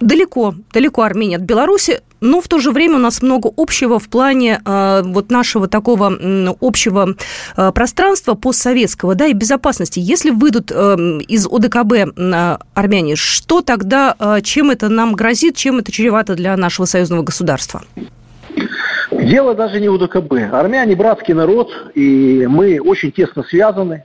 далеко, 0.00 0.54
далеко 0.72 1.02
Армения 1.02 1.36
от 1.36 1.42
Беларуси, 1.42 2.02
но 2.20 2.40
в 2.40 2.48
то 2.48 2.58
же 2.58 2.72
время 2.72 2.96
у 2.96 2.98
нас 2.98 3.22
много 3.22 3.50
общего 3.56 3.98
в 3.98 4.08
плане 4.08 4.60
э, 4.64 5.02
вот 5.04 5.30
нашего 5.30 5.68
такого 5.68 6.12
э, 6.12 6.54
общего 6.60 7.14
э, 7.56 7.72
пространства 7.72 8.34
постсоветского, 8.34 9.14
да, 9.14 9.26
и 9.26 9.32
безопасности. 9.32 10.00
Если 10.00 10.30
выйдут 10.30 10.70
э, 10.74 10.96
из 11.28 11.46
ОДКБ 11.46 11.92
э, 11.92 12.58
армяне, 12.74 13.16
что 13.16 13.60
тогда, 13.62 14.14
э, 14.18 14.40
чем 14.42 14.70
это 14.70 14.88
нам 14.88 15.14
грозит, 15.14 15.56
чем 15.56 15.78
это 15.78 15.92
чревато 15.92 16.34
для 16.34 16.56
нашего 16.56 16.86
союзного 16.86 17.22
государства? 17.22 17.82
Дело 19.10 19.54
даже 19.54 19.80
не 19.80 19.88
в 19.88 19.94
УДКБ. 19.94 20.52
Армяне 20.52 20.94
братский 20.94 21.34
народ, 21.34 21.70
и 21.94 22.46
мы 22.48 22.80
очень 22.80 23.12
тесно 23.12 23.42
связаны. 23.42 24.04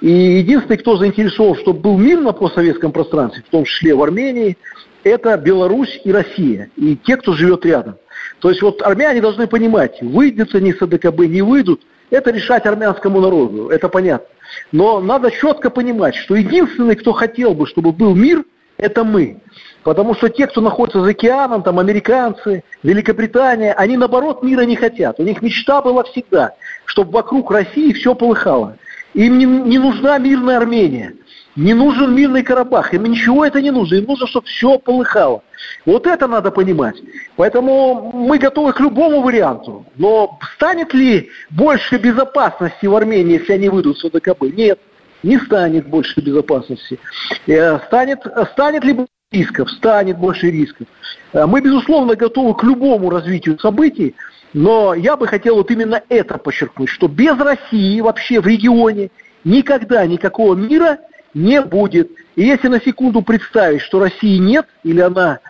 И 0.00 0.10
единственный, 0.10 0.76
кто 0.76 0.96
заинтересован, 0.96 1.56
чтобы 1.56 1.80
был 1.80 1.98
мир 1.98 2.20
на 2.20 2.32
постсоветском 2.32 2.92
пространстве, 2.92 3.42
в 3.46 3.50
том 3.50 3.64
числе 3.64 3.94
в 3.94 4.02
Армении, 4.02 4.56
это 5.04 5.36
Беларусь 5.36 6.00
и 6.04 6.12
Россия, 6.12 6.70
и 6.76 6.96
те, 6.96 7.16
кто 7.16 7.32
живет 7.32 7.64
рядом. 7.64 7.96
То 8.40 8.50
есть 8.50 8.62
вот 8.62 8.82
армяне 8.82 9.20
должны 9.20 9.46
понимать, 9.46 10.00
выйдут 10.02 10.54
они 10.54 10.72
с 10.72 10.82
АДКБ, 10.82 11.20
не 11.20 11.42
выйдут, 11.42 11.82
это 12.10 12.30
решать 12.30 12.66
армянскому 12.66 13.20
народу, 13.20 13.68
это 13.68 13.88
понятно. 13.88 14.28
Но 14.72 15.00
надо 15.00 15.30
четко 15.30 15.70
понимать, 15.70 16.14
что 16.14 16.34
единственный, 16.34 16.96
кто 16.96 17.12
хотел 17.12 17.54
бы, 17.54 17.66
чтобы 17.66 17.92
был 17.92 18.14
мир, 18.14 18.44
это 18.78 19.04
мы. 19.04 19.40
Потому 19.82 20.14
что 20.14 20.28
те, 20.28 20.46
кто 20.46 20.60
находится 20.60 21.00
за 21.00 21.10
океаном, 21.10 21.62
там 21.62 21.78
американцы, 21.78 22.64
Великобритания, 22.82 23.72
они 23.72 23.96
наоборот 23.96 24.42
мира 24.42 24.62
не 24.62 24.76
хотят. 24.76 25.20
У 25.20 25.22
них 25.22 25.42
мечта 25.42 25.80
была 25.80 26.02
всегда, 26.04 26.54
чтобы 26.84 27.12
вокруг 27.12 27.50
России 27.50 27.92
все 27.92 28.14
полыхало. 28.14 28.76
Им 29.14 29.38
не, 29.38 29.46
не 29.46 29.78
нужна 29.78 30.18
мирная 30.18 30.58
Армения, 30.58 31.14
не 31.54 31.72
нужен 31.72 32.14
мирный 32.14 32.42
Карабах, 32.42 32.92
им 32.92 33.04
ничего 33.04 33.46
это 33.46 33.62
не 33.62 33.70
нужно, 33.70 33.94
им 33.94 34.04
нужно, 34.04 34.26
чтобы 34.26 34.46
все 34.46 34.78
полыхало. 34.78 35.42
Вот 35.86 36.06
это 36.06 36.26
надо 36.26 36.50
понимать. 36.50 36.96
Поэтому 37.36 38.12
мы 38.12 38.38
готовы 38.38 38.72
к 38.72 38.80
любому 38.80 39.22
варианту. 39.22 39.86
Но 39.96 40.38
станет 40.56 40.92
ли 40.92 41.30
больше 41.48 41.96
безопасности 41.96 42.86
в 42.86 42.94
Армении, 42.94 43.38
если 43.38 43.54
они 43.54 43.68
выйдут 43.68 43.98
с 43.98 44.04
ОДКБ? 44.04 44.42
Нет 44.54 44.80
не 45.22 45.38
станет 45.38 45.86
больше 45.88 46.20
безопасности. 46.20 46.98
Э, 47.46 47.78
станет, 47.86 48.20
станет 48.52 48.84
ли 48.84 49.06
рисков, 49.32 49.70
станет 49.70 50.18
больше 50.18 50.50
рисков. 50.50 50.86
Э, 51.32 51.46
мы, 51.46 51.60
безусловно, 51.60 52.14
готовы 52.14 52.54
к 52.54 52.62
любому 52.62 53.10
развитию 53.10 53.58
событий, 53.58 54.14
но 54.52 54.94
я 54.94 55.16
бы 55.16 55.26
хотел 55.26 55.56
вот 55.56 55.70
именно 55.70 56.02
это 56.08 56.38
подчеркнуть, 56.38 56.88
что 56.88 57.08
без 57.08 57.36
России 57.38 58.00
вообще 58.00 58.40
в 58.40 58.46
регионе 58.46 59.10
никогда 59.44 60.06
никакого 60.06 60.54
мира 60.54 60.98
не 61.34 61.60
будет. 61.60 62.10
И 62.36 62.42
если 62.42 62.68
на 62.68 62.80
секунду 62.80 63.22
представить, 63.22 63.82
что 63.82 64.00
России 64.00 64.38
нет 64.38 64.66
или 64.82 65.00
она 65.00 65.40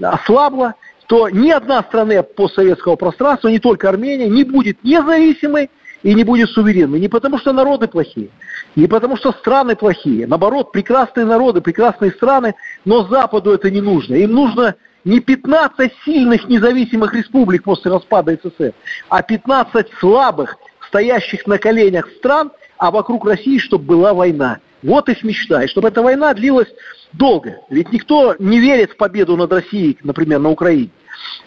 ослабла, 0.00 0.74
то 1.06 1.28
ни 1.28 1.50
одна 1.50 1.82
страна 1.82 2.22
постсоветского 2.22 2.96
пространства, 2.96 3.48
не 3.48 3.58
только 3.58 3.88
Армения, 3.88 4.28
не 4.28 4.44
будет 4.44 4.82
независимой 4.82 5.70
и 6.04 6.14
не 6.14 6.22
будет 6.22 6.50
суверенной. 6.50 7.00
Не 7.00 7.08
потому 7.08 7.38
что 7.38 7.52
народы 7.52 7.88
плохие, 7.88 8.28
не 8.76 8.86
потому 8.86 9.16
что 9.16 9.32
страны 9.32 9.74
плохие. 9.74 10.26
Наоборот, 10.28 10.70
прекрасные 10.70 11.26
народы, 11.26 11.60
прекрасные 11.60 12.12
страны, 12.12 12.54
но 12.84 13.08
Западу 13.08 13.50
это 13.50 13.70
не 13.70 13.80
нужно. 13.80 14.14
Им 14.14 14.32
нужно 14.32 14.76
не 15.04 15.20
15 15.20 15.92
сильных 16.04 16.46
независимых 16.46 17.14
республик 17.14 17.64
после 17.64 17.90
распада 17.90 18.38
СССР, 18.42 18.74
а 19.08 19.22
15 19.22 19.86
слабых, 19.98 20.56
стоящих 20.86 21.46
на 21.46 21.58
коленях 21.58 22.08
стран, 22.18 22.52
а 22.76 22.90
вокруг 22.90 23.26
России, 23.26 23.58
чтобы 23.58 23.84
была 23.84 24.14
война. 24.14 24.58
Вот 24.82 25.08
их 25.08 25.24
мечта. 25.24 25.64
И 25.64 25.68
чтобы 25.68 25.88
эта 25.88 26.02
война 26.02 26.34
длилась 26.34 26.68
долго. 27.14 27.60
Ведь 27.70 27.90
никто 27.92 28.36
не 28.38 28.60
верит 28.60 28.92
в 28.92 28.96
победу 28.98 29.36
над 29.36 29.50
Россией, 29.50 29.98
например, 30.02 30.40
на 30.40 30.50
Украине. 30.50 30.90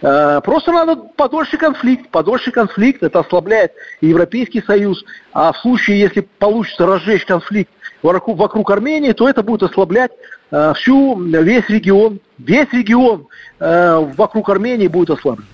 Э, 0.02 0.42
просто 0.44 0.72
надо 0.72 0.96
подольше 0.96 1.58
конфликт. 1.58 2.10
Подольше 2.10 2.52
конфликт, 2.52 3.04
это 3.04 3.20
ослабляет 3.20 3.74
Европейский 4.02 4.62
Союз. 4.62 5.04
А 5.34 5.52
в 5.52 5.58
случае, 5.58 6.00
если 6.00 6.22
получится 6.22 6.86
разжечь 6.86 7.26
конфликт 7.26 7.72
вокруг, 8.04 8.70
Армении, 8.72 9.12
то 9.12 9.28
это 9.28 9.44
будет 9.44 9.64
ослаблять 9.64 10.12
э, 10.52 10.74
всю, 10.76 11.20
весь 11.20 11.68
регион. 11.70 12.20
Весь 12.38 12.72
регион 12.72 13.28
э, 13.60 14.12
вокруг 14.16 14.50
Армении 14.50 14.88
будет 14.88 15.10
ослаблен. 15.10 15.46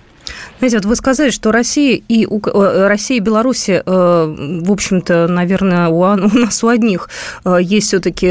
Знаете, 0.58 0.78
вот 0.78 0.86
вы 0.86 0.96
сказали, 0.96 1.30
что 1.30 1.52
Россия 1.52 2.00
и, 2.08 2.24
э, 2.26 2.86
Россия 2.86 3.18
и 3.18 3.20
Беларусь, 3.20 3.68
э, 3.68 3.82
в 3.84 4.72
общем-то, 4.72 5.28
наверное, 5.28 5.88
у, 5.88 5.98
у 6.02 6.38
нас 6.38 6.62
у 6.64 6.68
одних 6.68 7.08
э, 7.44 7.58
есть 7.60 7.88
все-таки 7.88 8.30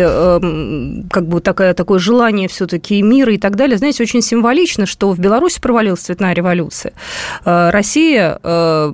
как 1.10 1.28
бы 1.28 1.42
такая, 1.42 1.74
такое 1.74 2.00
желание 2.00 2.48
все-таки 2.48 3.02
мира 3.02 3.34
и 3.34 3.38
так 3.38 3.56
далее. 3.56 3.78
Знаете, 3.78 4.04
очень 4.04 4.22
символично, 4.22 4.86
что 4.86 5.12
в 5.12 5.20
Беларуси 5.20 5.60
провалилась 5.62 6.02
цветная 6.02 6.34
революция. 6.34 6.94
Россия 7.44 8.40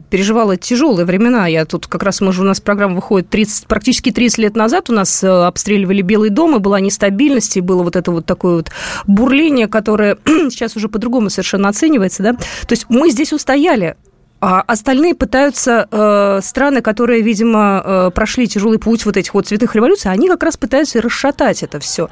переживала 0.10 0.58
тяжелые 0.58 1.06
времена. 1.06 1.48
Я 1.48 1.66
тут 1.66 1.88
как 1.88 2.04
раз, 2.04 2.22
мы 2.22 2.34
же 2.34 2.42
у 2.42 2.46
нас 2.46 2.60
программа 2.60 2.96
выходит 2.96 3.30
30, 3.30 3.68
практически 3.68 4.12
30 4.12 4.38
лет 4.40 4.56
назад 4.56 4.90
у 4.90 4.94
нас 4.94 5.24
обстреливали 5.24 6.02
Белый 6.02 6.30
дом, 6.30 6.56
и 6.56 6.60
была 6.60 6.80
нестабильность, 6.80 7.58
и 7.58 7.62
было 7.62 7.84
вот 7.84 7.96
это 7.96 8.12
вот 8.12 8.26
такое 8.26 8.58
вот 8.58 8.72
бурление, 9.08 9.68
которое 9.68 10.18
сейчас 10.26 10.76
уже 10.76 10.90
по-другому 10.90 11.30
совершенно 11.30 11.70
оценивается, 11.70 12.24
да. 12.24 12.34
То 12.34 12.72
есть 12.72 12.89
мы 12.90 13.10
здесь 13.12 13.34
устояли, 13.34 13.96
а 14.42 14.62
остальные 14.62 15.16
пытаются, 15.16 15.88
э, 15.92 16.40
страны, 16.42 16.82
которые, 16.82 17.22
видимо, 17.22 17.82
э, 17.84 18.12
прошли 18.14 18.48
тяжелый 18.48 18.80
путь 18.80 19.06
вот 19.06 19.18
этих 19.18 19.34
вот 19.34 19.48
цветных 19.48 19.76
революций, 19.76 20.12
они 20.12 20.28
как 20.30 20.44
раз 20.44 20.58
пытаются 20.58 21.02
расшатать 21.02 21.64
это 21.64 21.80
все. 21.80 22.10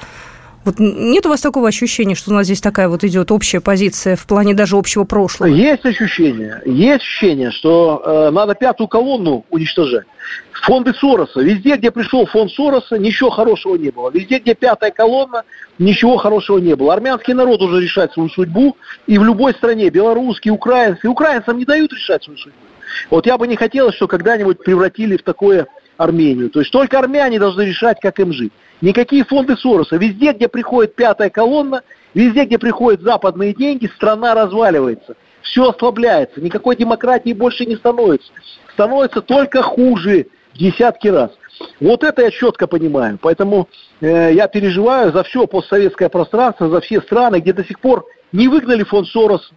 Вот 0.65 0.79
нет 0.79 1.25
у 1.25 1.29
вас 1.29 1.41
такого 1.41 1.67
ощущения, 1.69 2.15
что 2.15 2.31
у 2.31 2.33
нас 2.33 2.45
здесь 2.45 2.59
такая 2.59 2.89
вот 2.89 3.03
идет 3.03 3.31
общая 3.31 3.61
позиция 3.61 4.15
в 4.15 4.27
плане 4.27 4.53
даже 4.53 4.75
общего 4.75 5.05
прошлого? 5.05 5.49
Есть 5.49 5.85
ощущение, 5.85 6.61
есть 6.65 7.01
ощущение, 7.01 7.51
что 7.51 8.01
э, 8.03 8.31
надо 8.31 8.53
пятую 8.53 8.87
колонну 8.87 9.45
уничтожать. 9.49 10.05
Фонды 10.63 10.93
Сороса. 10.93 11.39
Везде, 11.39 11.77
где 11.77 11.91
пришел 11.91 12.25
фонд 12.25 12.51
Сороса, 12.51 12.97
ничего 12.97 13.29
хорошего 13.29 13.75
не 13.75 13.89
было. 13.89 14.09
Везде, 14.09 14.39
где 14.39 14.55
пятая 14.55 14.91
колонна, 14.91 15.43
ничего 15.77 16.17
хорошего 16.17 16.57
не 16.57 16.75
было. 16.75 16.93
Армянский 16.93 17.33
народ 17.33 17.61
уже 17.61 17.81
решает 17.81 18.11
свою 18.11 18.29
судьбу. 18.29 18.75
И 19.05 19.17
в 19.17 19.23
любой 19.23 19.53
стране, 19.53 19.89
белорусский, 19.89 20.51
украинский, 20.51 21.07
украинцам 21.07 21.57
не 21.57 21.65
дают 21.65 21.93
решать 21.93 22.23
свою 22.23 22.37
судьбу. 22.37 22.57
Вот 23.09 23.25
я 23.25 23.37
бы 23.37 23.47
не 23.47 23.55
хотел, 23.55 23.91
что 23.91 24.07
когда-нибудь 24.07 24.63
превратили 24.63 25.17
в 25.17 25.23
такое 25.23 25.67
Армению. 25.97 26.49
То 26.49 26.59
есть 26.59 26.71
только 26.71 26.99
армяне 26.99 27.39
должны 27.39 27.63
решать, 27.63 27.99
как 27.99 28.19
им 28.19 28.31
жить. 28.31 28.53
Никакие 28.81 29.23
фонды 29.23 29.57
Сороса. 29.57 29.97
Везде, 29.97 30.33
где 30.33 30.47
приходит 30.47 30.95
пятая 30.95 31.29
колонна, 31.29 31.81
везде, 32.13 32.45
где 32.45 32.57
приходят 32.57 33.01
западные 33.01 33.53
деньги, 33.53 33.87
страна 33.95 34.33
разваливается. 34.35 35.15
Все 35.41 35.69
ослабляется. 35.69 36.41
Никакой 36.41 36.75
демократии 36.75 37.33
больше 37.33 37.65
не 37.65 37.75
становится. 37.75 38.31
Становится 38.73 39.21
только 39.21 39.61
хуже 39.61 40.27
в 40.53 40.57
десятки 40.57 41.07
раз. 41.07 41.31
Вот 41.79 42.03
это 42.03 42.21
я 42.21 42.31
четко 42.31 42.67
понимаю. 42.67 43.17
Поэтому 43.21 43.67
э, 44.01 44.33
я 44.33 44.47
переживаю 44.47 45.11
за 45.11 45.23
все 45.23 45.47
постсоветское 45.47 46.09
пространство, 46.09 46.69
за 46.69 46.81
все 46.81 47.01
страны, 47.01 47.39
где 47.39 47.53
до 47.53 47.63
сих 47.63 47.79
пор 47.79 48.05
не 48.31 48.47
выгнали 48.47 48.83
фонд 48.83 49.07
Сорос, 49.07 49.51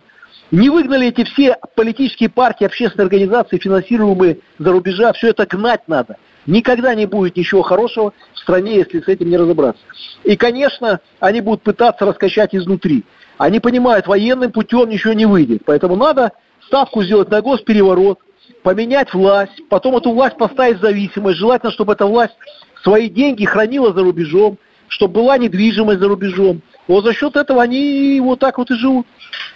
не 0.51 0.69
выгнали 0.71 1.09
эти 1.09 1.25
все 1.25 1.57
политические 1.75 2.29
партии, 2.29 2.65
общественные 2.65 3.05
организации, 3.05 3.59
финансируемые 3.59 4.39
за 4.59 4.73
рубежа. 4.73 5.13
Все 5.13 5.29
это 5.29 5.47
гнать 5.47 5.87
надо. 5.87 6.17
Никогда 6.47 6.95
не 6.95 7.07
будет 7.07 7.37
ничего 7.37 7.63
хорошего 7.63 8.13
в 8.33 8.39
стране, 8.39 8.77
если 8.77 9.01
с 9.01 9.09
этим 9.09 9.29
не 9.29 9.37
разобраться. 9.37 9.83
И, 10.25 10.37
конечно, 10.37 11.01
они 11.19 11.41
будут 11.41 11.63
пытаться 11.63 12.07
раскачать 12.07 12.55
изнутри. 12.55 13.05
Они 13.39 13.61
понимают, 13.61 14.07
военным 14.07 14.53
путем 14.53 14.89
ничего 14.89 15.13
не 15.13 15.27
выйдет. 15.27 15.63
Поэтому 15.65 15.97
надо 15.97 16.33
ставку 16.67 17.03
сделать 17.03 17.31
на 17.31 17.43
госпереворот, 17.43 18.19
поменять 18.63 19.13
власть, 19.15 19.63
потом 19.69 19.97
эту 19.97 20.13
власть 20.13 20.37
поставить 20.37 20.79
в 20.79 20.83
зависимость. 20.83 21.39
Желательно, 21.39 21.73
чтобы 21.73 21.93
эта 21.93 22.07
власть 22.07 22.35
свои 22.83 23.09
деньги 23.09 23.45
хранила 23.45 23.93
за 23.93 24.03
рубежом, 24.03 24.59
чтобы 24.89 25.21
была 25.21 25.39
недвижимость 25.39 26.01
за 26.01 26.09
рубежом. 26.09 26.63
Вот 26.89 27.05
за 27.05 27.13
счет 27.13 27.37
этого 27.37 27.63
они 27.63 28.21
вот 28.21 28.41
так 28.41 28.59
вот 28.59 28.71
и 28.71 28.75
живут. 28.75 29.07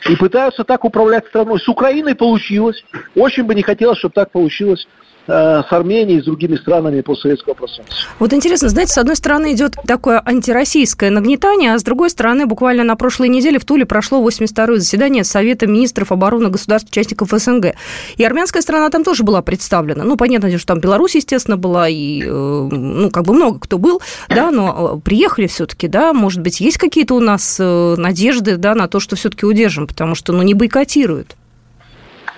И 0.08 0.16
пытаются 0.16 0.64
так 0.64 0.84
управлять 0.84 1.26
страной. 1.26 1.58
С 1.58 1.68
Украиной 1.68 2.14
получилось. 2.14 2.84
Очень 3.16 3.44
бы 3.44 3.54
не 3.54 3.62
хотелось, 3.62 3.98
чтобы 3.98 4.12
так 4.14 4.30
получилось 4.30 4.86
с 5.26 5.66
Арменией 5.70 6.18
и 6.18 6.22
с 6.22 6.24
другими 6.24 6.56
странами 6.56 7.00
постсоветского 7.00 7.54
пространства. 7.54 7.96
Вот 8.18 8.32
интересно, 8.32 8.68
знаете, 8.68 8.92
с 8.92 8.98
одной 8.98 9.16
стороны 9.16 9.54
идет 9.54 9.76
такое 9.86 10.22
антироссийское 10.24 11.10
нагнетание, 11.10 11.72
а 11.72 11.78
с 11.78 11.82
другой 11.82 12.10
стороны 12.10 12.46
буквально 12.46 12.84
на 12.84 12.96
прошлой 12.96 13.28
неделе 13.28 13.58
в 13.58 13.64
Туле 13.64 13.86
прошло 13.86 14.26
82-е 14.26 14.78
заседание 14.78 15.24
Совета 15.24 15.66
министров 15.66 16.12
обороны 16.12 16.50
государств-участников 16.50 17.30
СНГ. 17.30 17.74
И 18.16 18.24
армянская 18.24 18.62
страна 18.62 18.90
там 18.90 19.02
тоже 19.02 19.22
была 19.22 19.40
представлена. 19.40 20.04
Ну, 20.04 20.16
понятно, 20.16 20.56
что 20.58 20.66
там 20.66 20.80
Беларусь, 20.80 21.14
естественно, 21.14 21.56
была, 21.56 21.88
и, 21.88 22.22
э, 22.22 22.28
ну, 22.28 23.10
как 23.10 23.24
бы 23.24 23.32
много 23.32 23.58
кто 23.60 23.78
был, 23.78 24.02
да, 24.28 24.50
но 24.50 24.96
э, 24.96 25.00
приехали 25.00 25.46
все-таки, 25.46 25.88
да, 25.88 26.12
может 26.12 26.42
быть, 26.42 26.60
есть 26.60 26.76
какие-то 26.76 27.14
у 27.14 27.20
нас 27.20 27.58
надежды, 27.58 28.56
да, 28.56 28.74
на 28.74 28.88
то, 28.88 29.00
что 29.00 29.16
все-таки 29.16 29.46
удержим, 29.46 29.86
потому 29.86 30.14
что, 30.14 30.32
ну, 30.32 30.42
не 30.42 30.54
бойкотируют. 30.54 31.36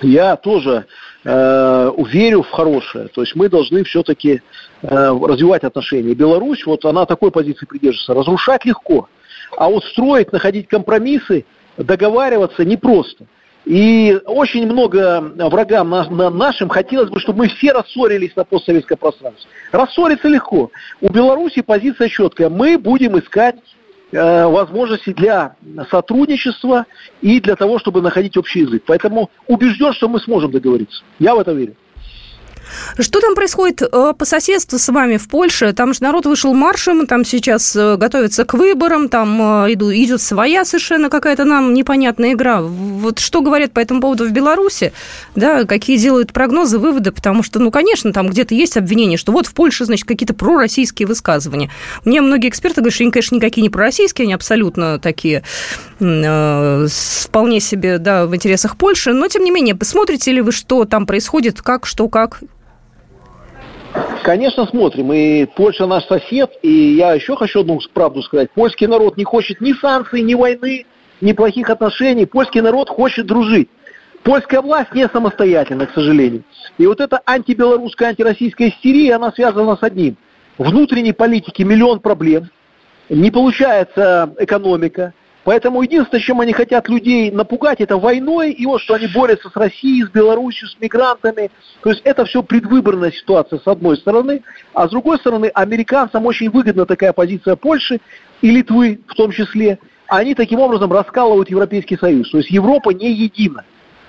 Я 0.03 0.37
тоже 0.37 0.87
э, 1.27 1.91
в 1.97 2.51
хорошее. 2.51 3.09
То 3.09 3.23
есть 3.23 3.35
мы 3.35 3.49
должны 3.49 3.85
все-таки 3.85 4.41
э, 4.83 4.89
развивать 4.89 5.65
отношения. 5.65 6.15
Беларусь, 6.15 6.65
вот 6.67 6.85
она 6.85 7.05
такой 7.05 7.31
позиции 7.31 7.67
придерживается. 7.67 8.15
Разрушать 8.15 8.65
легко. 8.65 9.09
А 9.57 9.69
вот 9.69 9.85
строить, 9.85 10.33
находить 10.33 10.69
компромиссы, 10.69 11.45
договариваться 11.77 12.65
непросто. 12.65 13.27
И 13.65 14.17
очень 14.27 14.67
много 14.67 15.21
врагам 15.21 15.91
на, 15.91 16.09
на 16.09 16.31
нашим 16.31 16.69
хотелось 16.69 17.11
бы, 17.11 17.19
чтобы 17.19 17.41
мы 17.41 17.49
все 17.49 17.73
рассорились 17.73 18.37
на 18.37 18.45
постсоветское 18.45 18.97
пространство. 18.97 19.51
Рассориться 19.73 20.29
легко. 20.29 20.71
У 21.01 21.09
Беларуси 21.09 21.63
позиция 21.63 22.09
четкая. 22.09 22.49
Мы 22.49 22.79
будем 22.79 23.19
искать 23.19 23.57
возможности 24.13 25.13
для 25.13 25.57
сотрудничества 25.91 26.87
и 27.21 27.41
для 27.41 27.57
того, 27.57 27.79
чтобы 27.79 28.03
находить 28.03 28.37
общий 28.37 28.61
язык. 28.61 28.85
Поэтому 28.87 29.31
убежден, 29.47 29.93
что 29.93 30.09
мы 30.09 30.21
сможем 30.21 30.51
договориться. 30.53 31.03
Я 31.19 31.35
в 31.35 31.41
это 31.41 31.53
верю. 31.53 31.75
Что 32.99 33.21
там 33.21 33.35
происходит 33.35 33.83
э, 33.83 34.13
по 34.17 34.25
соседству 34.25 34.79
с 34.79 34.89
вами 34.89 35.17
в 35.17 35.29
Польше? 35.29 35.73
Там 35.73 35.95
же 35.95 36.03
народ 36.03 36.27
вышел 36.27 36.55
маршем, 36.55 37.07
там 37.07 37.25
сейчас 37.25 37.75
э, 37.77 37.97
готовится 37.97 38.45
к 38.45 38.55
выборам, 38.55 39.09
там 39.09 39.65
э, 39.65 39.73
идут, 39.75 39.93
идет 39.93 40.21
своя 40.21 40.65
совершенно 40.65 41.11
какая-то 41.11 41.45
нам 41.45 41.75
непонятная 41.75 42.33
игра. 42.33 42.61
Вот 42.63 43.19
что 43.19 43.43
говорят 43.43 43.73
по 43.73 43.81
этому 43.81 44.01
поводу 44.01 44.27
в 44.27 44.33
Беларуси? 44.33 44.93
Да, 45.35 45.65
какие 45.65 45.99
делают 45.99 46.33
прогнозы, 46.33 46.79
выводы? 46.79 47.13
Потому 47.13 47.43
что, 47.43 47.59
ну, 47.59 47.71
конечно, 47.71 48.13
там 48.13 48.29
где-то 48.29 48.55
есть 48.55 48.77
обвинение, 48.77 49.19
что 49.19 49.33
вот 49.33 49.47
в 49.47 49.55
Польше, 49.55 49.85
значит, 49.85 50.07
какие-то 50.07 50.35
пророссийские 50.35 51.07
высказывания. 51.07 51.71
Мне 52.05 52.21
многие 52.21 52.49
эксперты 52.49 52.81
говорят, 52.81 52.95
что 52.95 53.05
они, 53.05 53.11
конечно, 53.11 53.37
никакие 53.37 53.63
не 53.63 53.71
пророссийские, 53.71 54.25
они 54.25 54.35
абсолютно 54.35 54.99
такие 54.99 55.43
э, 56.01 56.87
вполне 57.25 57.61
себе, 57.61 57.99
да, 57.99 58.27
в 58.27 58.35
интересах 58.35 58.77
Польши. 58.77 59.13
Но, 59.13 59.29
тем 59.29 59.45
не 59.45 59.51
менее, 59.51 59.75
посмотрите 59.75 60.33
ли 60.33 60.41
вы, 60.41 60.53
что 60.53 60.85
там 60.85 61.07
происходит, 61.07 61.63
как, 61.63 61.87
что, 61.87 62.09
как? 62.09 62.41
Конечно, 64.23 64.67
смотрим. 64.67 65.13
И 65.13 65.45
Польша 65.45 65.87
наш 65.87 66.05
сосед. 66.07 66.51
И 66.63 66.97
я 66.97 67.13
еще 67.13 67.37
хочу 67.37 67.61
одну 67.61 67.79
правду 67.95 68.23
сказать. 68.23 68.51
Польский 68.51 68.87
народ 68.87 69.17
не 69.17 69.25
хочет 69.25 69.61
ни 69.61 69.73
санкций, 69.73 70.23
ни 70.23 70.35
войны, 70.35 70.87
ни 71.21 71.33
плохих 71.33 71.71
отношений. 71.71 72.27
Польский 72.27 72.61
народ 72.61 72.89
хочет 72.89 73.27
дружить. 73.27 73.69
Польская 74.23 74.61
власть 74.61 74.93
не 74.93 75.09
самостоятельна, 75.09 75.87
к 75.87 75.95
сожалению. 75.95 76.43
И 76.79 76.87
вот 76.87 77.01
эта 77.01 77.21
антибелорусская, 77.25 78.09
антироссийская 78.09 78.71
истерия, 78.71 79.15
она 79.15 79.31
связана 79.31 79.77
с 79.77 79.83
одним. 79.85 80.17
Внутренней 80.59 81.13
политике 81.13 81.63
миллион 81.63 82.01
проблем. 82.01 82.51
Не 83.09 83.31
получается 83.31 84.35
экономика. 84.41 85.15
Поэтому 85.47 85.81
единственное, 85.83 86.21
чем 86.21 86.41
они 86.41 86.53
хотят 86.53 86.89
людей 86.89 87.31
напугать, 87.31 87.81
это 87.81 87.99
войной 87.99 88.51
и 88.51 88.67
вот, 88.67 88.83
что 88.83 88.95
они 88.95 89.07
борются 89.07 89.49
с 89.49 89.55
Россией, 89.55 90.03
с 90.03 90.09
Беларусью, 90.09 90.67
с 90.67 90.77
мигрантами. 90.81 91.53
То 91.83 91.91
есть 91.91 92.03
это 92.03 92.25
все 92.25 92.43
предвыборная 92.43 93.13
ситуация 93.13 93.61
с 93.61 93.67
одной 93.69 93.97
стороны, 93.97 94.43
а 94.75 94.89
с 94.89 94.91
другой 94.91 95.19
стороны 95.19 95.47
американцам 95.55 96.27
очень 96.27 96.51
выгодна 96.51 96.85
такая 96.85 97.13
позиция 97.13 97.55
Польши 97.55 98.01
и 98.43 98.51
Литвы 98.51 98.99
в 99.07 99.15
том 99.15 99.31
числе. 99.31 99.79
Они 100.09 100.35
таким 100.35 100.59
образом 100.59 100.93
раскалывают 100.93 101.49
Европейский 101.49 101.97
Союз. 101.97 102.29
То 102.29 102.39
есть 102.39 102.51
Европа 102.51 102.91
не 102.91 103.13
едина. 103.13 103.65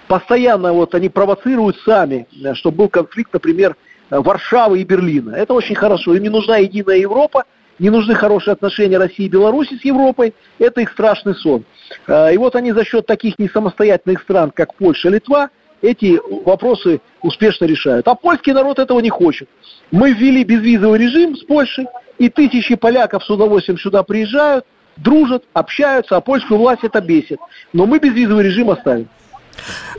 Постоянно 0.07 0.73
вот 0.73 0.95
они 0.95 1.07
провоцируют 1.07 1.77
сами, 1.85 2.27
чтобы 2.53 2.77
был 2.77 2.89
конфликт, 2.89 3.31
например, 3.31 3.75
Варшавы 4.09 4.81
и 4.81 4.83
Берлина. 4.83 5.35
Это 5.35 5.53
очень 5.53 5.75
хорошо. 5.75 6.15
Им 6.15 6.23
не 6.23 6.29
нужна 6.29 6.57
единая 6.57 6.97
Европа, 6.97 7.43
не 7.79 7.89
нужны 7.89 8.15
хорошие 8.15 8.53
отношения 8.53 8.97
России 8.97 9.25
и 9.25 9.29
Беларуси 9.29 9.77
с 9.77 9.85
Европой, 9.85 10.33
это 10.59 10.81
их 10.81 10.91
страшный 10.91 11.35
сон. 11.35 11.63
А, 12.07 12.29
и 12.31 12.37
вот 12.37 12.55
они 12.55 12.71
за 12.71 12.83
счет 12.83 13.05
таких 13.05 13.39
несамостоятельных 13.39 14.21
стран, 14.21 14.51
как 14.51 14.75
Польша, 14.75 15.09
Литва, 15.09 15.49
эти 15.81 16.19
вопросы 16.43 17.01
успешно 17.21 17.65
решают. 17.65 18.07
А 18.07 18.15
польский 18.15 18.53
народ 18.53 18.79
этого 18.79 18.99
не 18.99 19.09
хочет. 19.09 19.47
Мы 19.91 20.11
ввели 20.11 20.43
безвизовый 20.43 20.99
режим 20.99 21.35
с 21.35 21.43
Польшей, 21.43 21.85
и 22.17 22.29
тысячи 22.29 22.75
поляков 22.75 23.23
с 23.23 23.29
удовольствием 23.29 23.77
сюда 23.77 24.01
приезжают, 24.01 24.65
дружат, 24.97 25.43
общаются, 25.53 26.15
а 26.15 26.21
польскую 26.21 26.59
власть 26.59 26.83
это 26.83 26.99
бесит. 26.99 27.39
Но 27.73 27.85
мы 27.85 27.99
безвизовый 27.99 28.45
режим 28.45 28.71
оставим. 28.71 29.07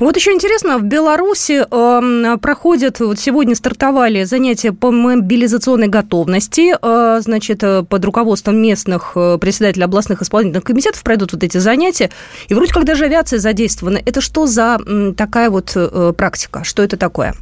Вот 0.01 0.17
еще 0.17 0.33
интересно, 0.33 0.79
в 0.79 0.85
Беларуси 0.85 1.65
э, 1.69 2.39
проходят, 2.39 3.01
вот 3.01 3.19
сегодня 3.19 3.55
стартовали 3.55 4.25
занятия 4.25 4.73
по 4.73 4.91
мобилизационной 4.91 5.89
готовности, 5.89 6.75
э, 6.81 7.21
значит, 7.21 7.63
э, 7.63 7.83
под 7.83 8.05
руководством 8.05 8.57
местных 8.57 9.13
э, 9.17 9.39
председателей 9.41 9.85
областных 9.85 10.23
исполнительных 10.23 10.65
комитетов 10.65 11.03
пройдут 11.03 11.33
вот 11.33 11.43
эти 11.43 11.59
занятия, 11.59 12.11
и 12.49 12.55
вроде 12.55 12.73
как 12.73 12.85
даже 12.85 13.05
авиация 13.05 13.39
задействована. 13.39 14.01
Это 14.05 14.21
что 14.21 14.47
за 14.47 14.79
э, 14.85 15.13
такая 15.17 15.51
вот 15.51 15.73
э, 15.75 16.13
практика? 16.17 16.65
Что 16.65 16.83
это 16.83 16.97
такое? 16.97 17.35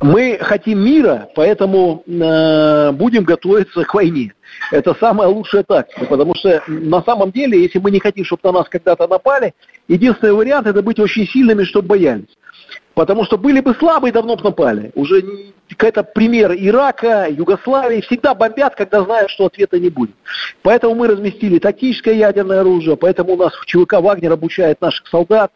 Мы 0.00 0.38
хотим 0.40 0.78
мира, 0.84 1.28
поэтому 1.34 2.02
э, 2.06 2.92
будем 2.92 3.24
готовиться 3.24 3.84
к 3.84 3.94
войне. 3.94 4.32
Это 4.70 4.94
самая 4.98 5.28
лучшая 5.28 5.64
тактика, 5.64 6.06
потому 6.06 6.34
что 6.34 6.62
на 6.66 7.02
самом 7.02 7.30
деле, 7.32 7.60
если 7.62 7.78
мы 7.78 7.90
не 7.90 7.98
хотим, 7.98 8.24
чтобы 8.24 8.40
на 8.44 8.52
нас 8.52 8.68
когда-то 8.68 9.06
напали, 9.06 9.54
единственный 9.88 10.32
вариант 10.32 10.66
это 10.66 10.82
быть 10.82 10.98
очень 10.98 11.26
сильными, 11.26 11.64
чтобы 11.64 11.88
боялись. 11.88 12.36
Потому 12.96 13.26
что 13.26 13.36
были 13.36 13.60
бы 13.60 13.74
слабые, 13.74 14.10
давно 14.10 14.36
бы 14.36 14.42
напали. 14.42 14.90
Уже 14.94 15.22
какой-то 15.68 16.02
пример 16.02 16.54
Ирака, 16.54 17.26
Югославии 17.28 18.00
всегда 18.00 18.34
бомбят, 18.34 18.74
когда 18.74 19.02
знают, 19.02 19.30
что 19.30 19.44
ответа 19.44 19.78
не 19.78 19.90
будет. 19.90 20.16
Поэтому 20.62 20.94
мы 20.94 21.06
разместили 21.06 21.58
тактическое 21.58 22.14
ядерное 22.14 22.60
оружие, 22.60 22.96
поэтому 22.96 23.34
у 23.34 23.36
нас 23.36 23.52
в 23.52 23.66
ЧВК 23.66 24.00
«Вагнер» 24.00 24.32
обучает 24.32 24.80
наших 24.80 25.08
солдат, 25.08 25.52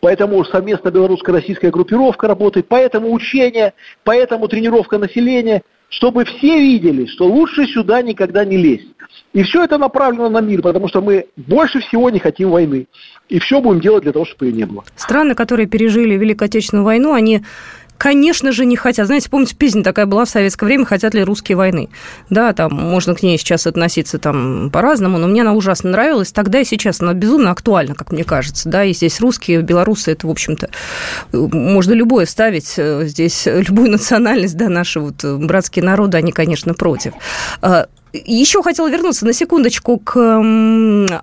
поэтому 0.00 0.44
совместно 0.44 0.90
белорусско-российская 0.90 1.70
группировка 1.70 2.28
работает, 2.28 2.68
поэтому 2.68 3.10
учение, 3.10 3.72
поэтому 4.04 4.46
тренировка 4.46 4.98
населения– 4.98 5.62
чтобы 5.92 6.24
все 6.24 6.58
видели, 6.58 7.06
что 7.06 7.26
лучше 7.26 7.66
сюда 7.66 8.02
никогда 8.02 8.44
не 8.44 8.56
лезть. 8.56 8.88
И 9.34 9.42
все 9.42 9.62
это 9.62 9.76
направлено 9.76 10.30
на 10.30 10.40
мир, 10.40 10.62
потому 10.62 10.88
что 10.88 11.02
мы 11.02 11.26
больше 11.36 11.80
всего 11.80 12.08
не 12.08 12.18
хотим 12.18 12.50
войны. 12.50 12.86
И 13.28 13.38
все 13.38 13.60
будем 13.60 13.80
делать 13.80 14.02
для 14.02 14.12
того, 14.12 14.24
чтобы 14.24 14.46
ее 14.46 14.52
не 14.52 14.64
было. 14.64 14.84
Страны, 14.96 15.34
которые 15.34 15.66
пережили 15.66 16.14
Великую 16.14 16.46
Отечественную 16.46 16.84
войну, 16.84 17.12
они 17.12 17.42
конечно 18.02 18.50
же, 18.50 18.64
не 18.64 18.74
хотят. 18.74 19.06
Знаете, 19.06 19.30
помните, 19.30 19.54
песня 19.54 19.84
такая 19.84 20.06
была 20.06 20.24
в 20.24 20.28
советское 20.28 20.66
время, 20.66 20.84
хотят 20.84 21.14
ли 21.14 21.22
русские 21.22 21.54
войны? 21.54 21.88
Да, 22.30 22.52
там 22.52 22.72
можно 22.72 23.14
к 23.14 23.22
ней 23.22 23.38
сейчас 23.38 23.68
относиться 23.68 24.18
там 24.18 24.70
по-разному, 24.72 25.18
но 25.18 25.28
мне 25.28 25.42
она 25.42 25.52
ужасно 25.52 25.90
нравилась. 25.90 26.32
Тогда 26.32 26.58
и 26.58 26.64
сейчас 26.64 27.00
она 27.00 27.14
безумно 27.14 27.52
актуальна, 27.52 27.94
как 27.94 28.10
мне 28.10 28.24
кажется. 28.24 28.68
Да, 28.68 28.82
и 28.82 28.92
здесь 28.92 29.20
русские, 29.20 29.62
белорусы, 29.62 30.10
это, 30.10 30.26
в 30.26 30.30
общем-то, 30.30 30.70
можно 31.30 31.92
любое 31.92 32.26
ставить. 32.26 32.74
Э, 32.76 33.04
здесь 33.06 33.42
любую 33.46 33.92
национальность, 33.92 34.56
да, 34.56 34.68
наши 34.68 34.98
вот 34.98 35.24
братские 35.24 35.84
народы, 35.84 36.18
они, 36.18 36.32
конечно, 36.32 36.74
против. 36.74 37.12
Еще 38.12 38.62
хотела 38.62 38.90
вернуться 38.90 39.24
на 39.24 39.32
секундочку 39.32 39.98
к 39.98 40.14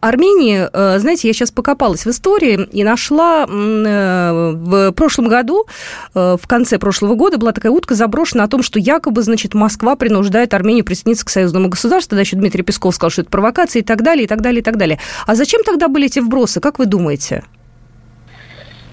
Армении. 0.02 0.68
Э, 0.74 0.98
знаете, 0.98 1.28
я 1.28 1.34
сейчас 1.34 1.52
покопалась 1.52 2.06
в 2.06 2.10
истории 2.10 2.68
и 2.72 2.84
нашла 2.84 3.46
э, 3.48 4.52
в 4.56 4.92
прошлом 4.94 5.28
году, 5.28 5.68
э, 6.16 6.38
в 6.42 6.48
конце 6.48 6.80
прошлого 6.80 7.14
года, 7.14 7.38
была 7.38 7.52
такая 7.52 7.72
утка 7.72 7.94
заброшена 7.94 8.44
о 8.44 8.48
том, 8.48 8.64
что 8.64 8.80
якобы, 8.80 9.22
значит, 9.22 9.54
Москва 9.54 9.96
принуждает 9.96 10.56
Армению 10.56 10.84
присоединиться 10.84 11.26
к 11.26 11.30
союзному 11.30 11.70
государству. 11.70 12.16
Значит, 12.16 12.40
Дмитрий 12.40 12.64
Песков 12.64 12.96
сказал, 12.96 13.12
что 13.12 13.22
это 13.22 13.30
провокация 13.30 13.82
и 13.82 13.86
так 13.86 14.02
далее, 14.02 14.24
и 14.24 14.28
так 14.28 14.42
далее, 14.42 14.62
и 14.62 14.64
так 14.64 14.78
далее. 14.78 15.00
А 15.28 15.36
зачем 15.36 15.64
тогда 15.64 15.90
были 15.90 16.08
эти 16.08 16.20
вбросы, 16.20 16.60
как 16.60 16.80
вы 16.80 16.88
думаете? 16.88 17.44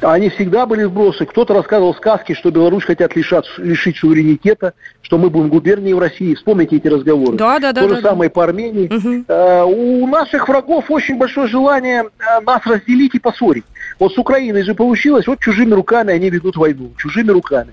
Они 0.00 0.28
всегда 0.28 0.66
были 0.66 0.84
вбросы. 0.84 1.24
Кто-то 1.24 1.54
рассказывал 1.54 1.94
сказки, 1.94 2.34
что 2.34 2.50
Беларусь 2.50 2.84
хотят 2.84 3.16
лишать, 3.16 3.46
лишить 3.56 3.96
суверенитета, 3.96 4.74
что 5.00 5.16
мы 5.16 5.30
будем 5.30 5.48
губернией 5.48 5.94
в 5.94 5.98
России. 5.98 6.34
Вспомните 6.34 6.76
эти 6.76 6.88
разговоры. 6.88 7.36
Да, 7.36 7.58
да, 7.58 7.72
да. 7.72 7.80
То 7.82 7.88
да, 7.88 7.96
же 7.96 8.02
да, 8.02 8.10
самое 8.10 8.28
да. 8.28 8.34
по 8.34 8.44
Армении. 8.44 8.92
Угу. 8.92 9.24
Э, 9.28 9.62
у 9.64 10.06
наших 10.06 10.48
врагов 10.48 10.90
очень 10.90 11.16
большое 11.16 11.48
желание 11.48 12.04
э, 12.04 12.40
нас 12.42 12.60
разделить 12.66 13.14
и 13.14 13.18
поссорить. 13.18 13.64
Вот 13.98 14.12
с 14.12 14.18
Украиной 14.18 14.62
же 14.62 14.74
получилось, 14.74 15.26
вот 15.26 15.40
чужими 15.40 15.72
руками 15.72 16.12
они 16.12 16.30
ведут 16.30 16.56
войну, 16.56 16.92
чужими 16.96 17.30
руками. 17.30 17.72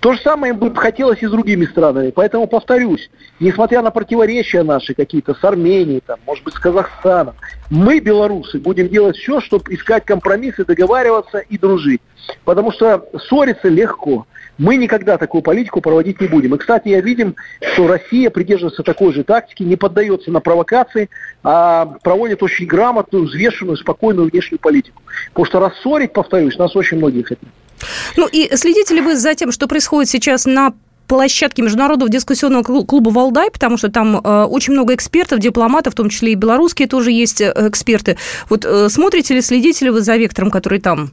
То 0.00 0.12
же 0.12 0.20
самое 0.20 0.52
им 0.52 0.58
бы 0.58 0.74
хотелось 0.74 1.22
и 1.22 1.26
с 1.26 1.30
другими 1.30 1.64
странами. 1.64 2.10
Поэтому 2.10 2.46
повторюсь, 2.46 3.10
несмотря 3.38 3.82
на 3.82 3.90
противоречия 3.90 4.62
наши 4.62 4.94
какие-то 4.94 5.34
с 5.34 5.44
Арменией, 5.44 6.02
там, 6.04 6.18
может 6.26 6.44
быть, 6.44 6.54
с 6.54 6.58
Казахстаном, 6.58 7.34
мы, 7.70 8.00
белорусы, 8.00 8.58
будем 8.58 8.88
делать 8.88 9.16
все, 9.16 9.40
чтобы 9.40 9.72
искать 9.74 10.04
компромиссы, 10.04 10.64
договариваться 10.64 11.38
и 11.38 11.56
дружить. 11.56 12.00
Потому 12.44 12.72
что 12.72 13.08
ссориться 13.18 13.68
легко. 13.68 14.26
Мы 14.60 14.76
никогда 14.76 15.16
такую 15.16 15.40
политику 15.40 15.80
проводить 15.80 16.20
не 16.20 16.26
будем. 16.26 16.54
И, 16.54 16.58
кстати, 16.58 16.88
я 16.88 17.00
видим, 17.00 17.34
что 17.72 17.86
Россия 17.86 18.28
придерживается 18.28 18.82
такой 18.82 19.14
же 19.14 19.24
тактики, 19.24 19.62
не 19.62 19.76
поддается 19.76 20.30
на 20.30 20.40
провокации, 20.40 21.08
а 21.42 21.86
проводит 22.02 22.42
очень 22.42 22.66
грамотную, 22.66 23.24
взвешенную, 23.24 23.78
спокойную 23.78 24.28
внешнюю 24.28 24.60
политику. 24.60 25.02
Потому 25.30 25.46
что 25.46 25.60
рассорить, 25.60 26.12
повторюсь, 26.12 26.58
нас 26.58 26.76
очень 26.76 26.98
многие 26.98 27.22
хотят. 27.22 27.48
Ну 28.18 28.28
и 28.30 28.54
следите 28.54 28.94
ли 28.94 29.00
вы 29.00 29.16
за 29.16 29.34
тем, 29.34 29.50
что 29.50 29.66
происходит 29.66 30.10
сейчас 30.10 30.44
на 30.44 30.74
площадке 31.10 31.62
Международного 31.62 32.10
дискуссионного 32.10 32.84
клуба 32.84 33.08
«Валдай», 33.10 33.50
потому 33.50 33.76
что 33.78 33.90
там 33.90 34.18
э, 34.18 34.44
очень 34.44 34.74
много 34.74 34.94
экспертов, 34.94 35.40
дипломатов, 35.40 35.94
в 35.94 35.96
том 35.96 36.08
числе 36.08 36.32
и 36.32 36.34
белорусские 36.36 36.86
тоже 36.86 37.10
есть 37.10 37.40
э, 37.40 37.52
эксперты. 37.66 38.16
Вот 38.48 38.64
э, 38.64 38.88
смотрите 38.88 39.34
ли, 39.34 39.40
следите 39.40 39.86
ли 39.86 39.90
вы 39.90 40.02
за 40.02 40.16
вектором, 40.16 40.52
который 40.52 40.80
там 40.80 41.10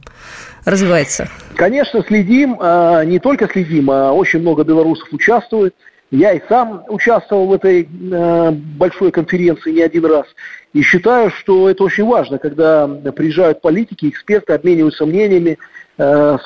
развивается? 0.64 1.28
Конечно, 1.56 2.02
следим. 2.06 2.56
А, 2.60 3.04
не 3.04 3.18
только 3.18 3.48
следим, 3.48 3.90
а 3.90 4.12
очень 4.12 4.40
много 4.40 4.64
белорусов 4.64 5.08
участвует. 5.12 5.74
Я 6.10 6.32
и 6.32 6.40
сам 6.48 6.84
участвовал 6.88 7.48
в 7.48 7.52
этой 7.52 7.86
большой 7.86 9.10
конференции 9.10 9.72
не 9.72 9.82
один 9.82 10.06
раз. 10.06 10.24
И 10.72 10.80
считаю, 10.80 11.30
что 11.30 11.68
это 11.68 11.84
очень 11.84 12.06
важно, 12.06 12.38
когда 12.38 12.88
приезжают 13.14 13.60
политики, 13.60 14.08
эксперты, 14.08 14.54
обмениваются 14.54 15.04
мнениями, 15.04 15.58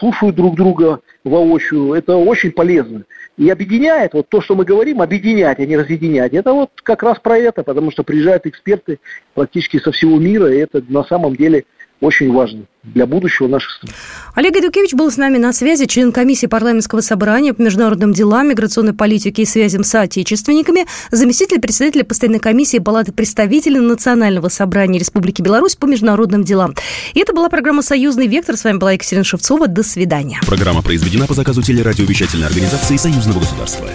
слушают 0.00 0.34
друг 0.34 0.56
друга 0.56 0.98
воочию. 1.22 1.92
Это 1.92 2.16
очень 2.16 2.50
полезно 2.50 3.04
и 3.38 3.48
объединяет, 3.48 4.12
вот 4.12 4.28
то, 4.28 4.40
что 4.40 4.54
мы 4.54 4.64
говорим, 4.64 5.00
объединять, 5.00 5.58
а 5.58 5.64
не 5.64 5.76
разъединять, 5.76 6.32
это 6.32 6.52
вот 6.52 6.70
как 6.82 7.02
раз 7.02 7.18
про 7.18 7.38
это, 7.38 7.62
потому 7.62 7.90
что 7.90 8.02
приезжают 8.02 8.46
эксперты 8.46 8.98
практически 9.34 9.78
со 9.78 9.90
всего 9.92 10.18
мира, 10.18 10.52
и 10.52 10.58
это 10.58 10.82
на 10.88 11.04
самом 11.04 11.36
деле 11.36 11.64
очень 12.02 12.32
важно 12.32 12.64
для 12.82 13.06
будущего 13.06 13.46
наших 13.46 13.70
стран. 13.70 13.92
Олег 14.34 14.56
Эдукевич 14.56 14.92
был 14.94 15.10
с 15.10 15.16
нами 15.16 15.38
на 15.38 15.52
связи, 15.52 15.86
член 15.86 16.10
комиссии 16.10 16.46
парламентского 16.46 17.00
собрания 17.00 17.54
по 17.54 17.62
международным 17.62 18.12
делам, 18.12 18.48
миграционной 18.48 18.92
политике 18.92 19.42
и 19.42 19.46
связям 19.46 19.84
с 19.84 19.88
соотечественниками, 19.88 20.86
заместитель 21.12 21.60
председателя 21.60 22.04
постоянной 22.04 22.40
комиссии 22.40 22.78
Палаты 22.78 23.12
представителей 23.12 23.78
Национального 23.78 24.48
собрания 24.48 24.98
Республики 24.98 25.42
Беларусь 25.42 25.76
по 25.76 25.86
международным 25.86 26.42
делам. 26.42 26.74
И 27.14 27.20
это 27.20 27.32
была 27.32 27.48
программа 27.48 27.82
«Союзный 27.82 28.26
вектор». 28.26 28.56
С 28.56 28.64
вами 28.64 28.78
была 28.78 28.92
Екатерина 28.92 29.24
Шевцова. 29.24 29.68
До 29.68 29.84
свидания. 29.84 30.40
Программа 30.44 30.82
произведена 30.82 31.26
по 31.26 31.34
заказу 31.34 31.62
телерадиовещательной 31.62 32.48
организации 32.48 32.96
Союзного 32.96 33.38
государства. 33.38 33.88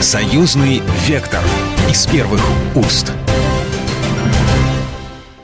«Союзный 0.00 0.82
вектор» 1.06 1.40
из 1.88 2.04
первых 2.06 2.40
уст. 2.74 3.12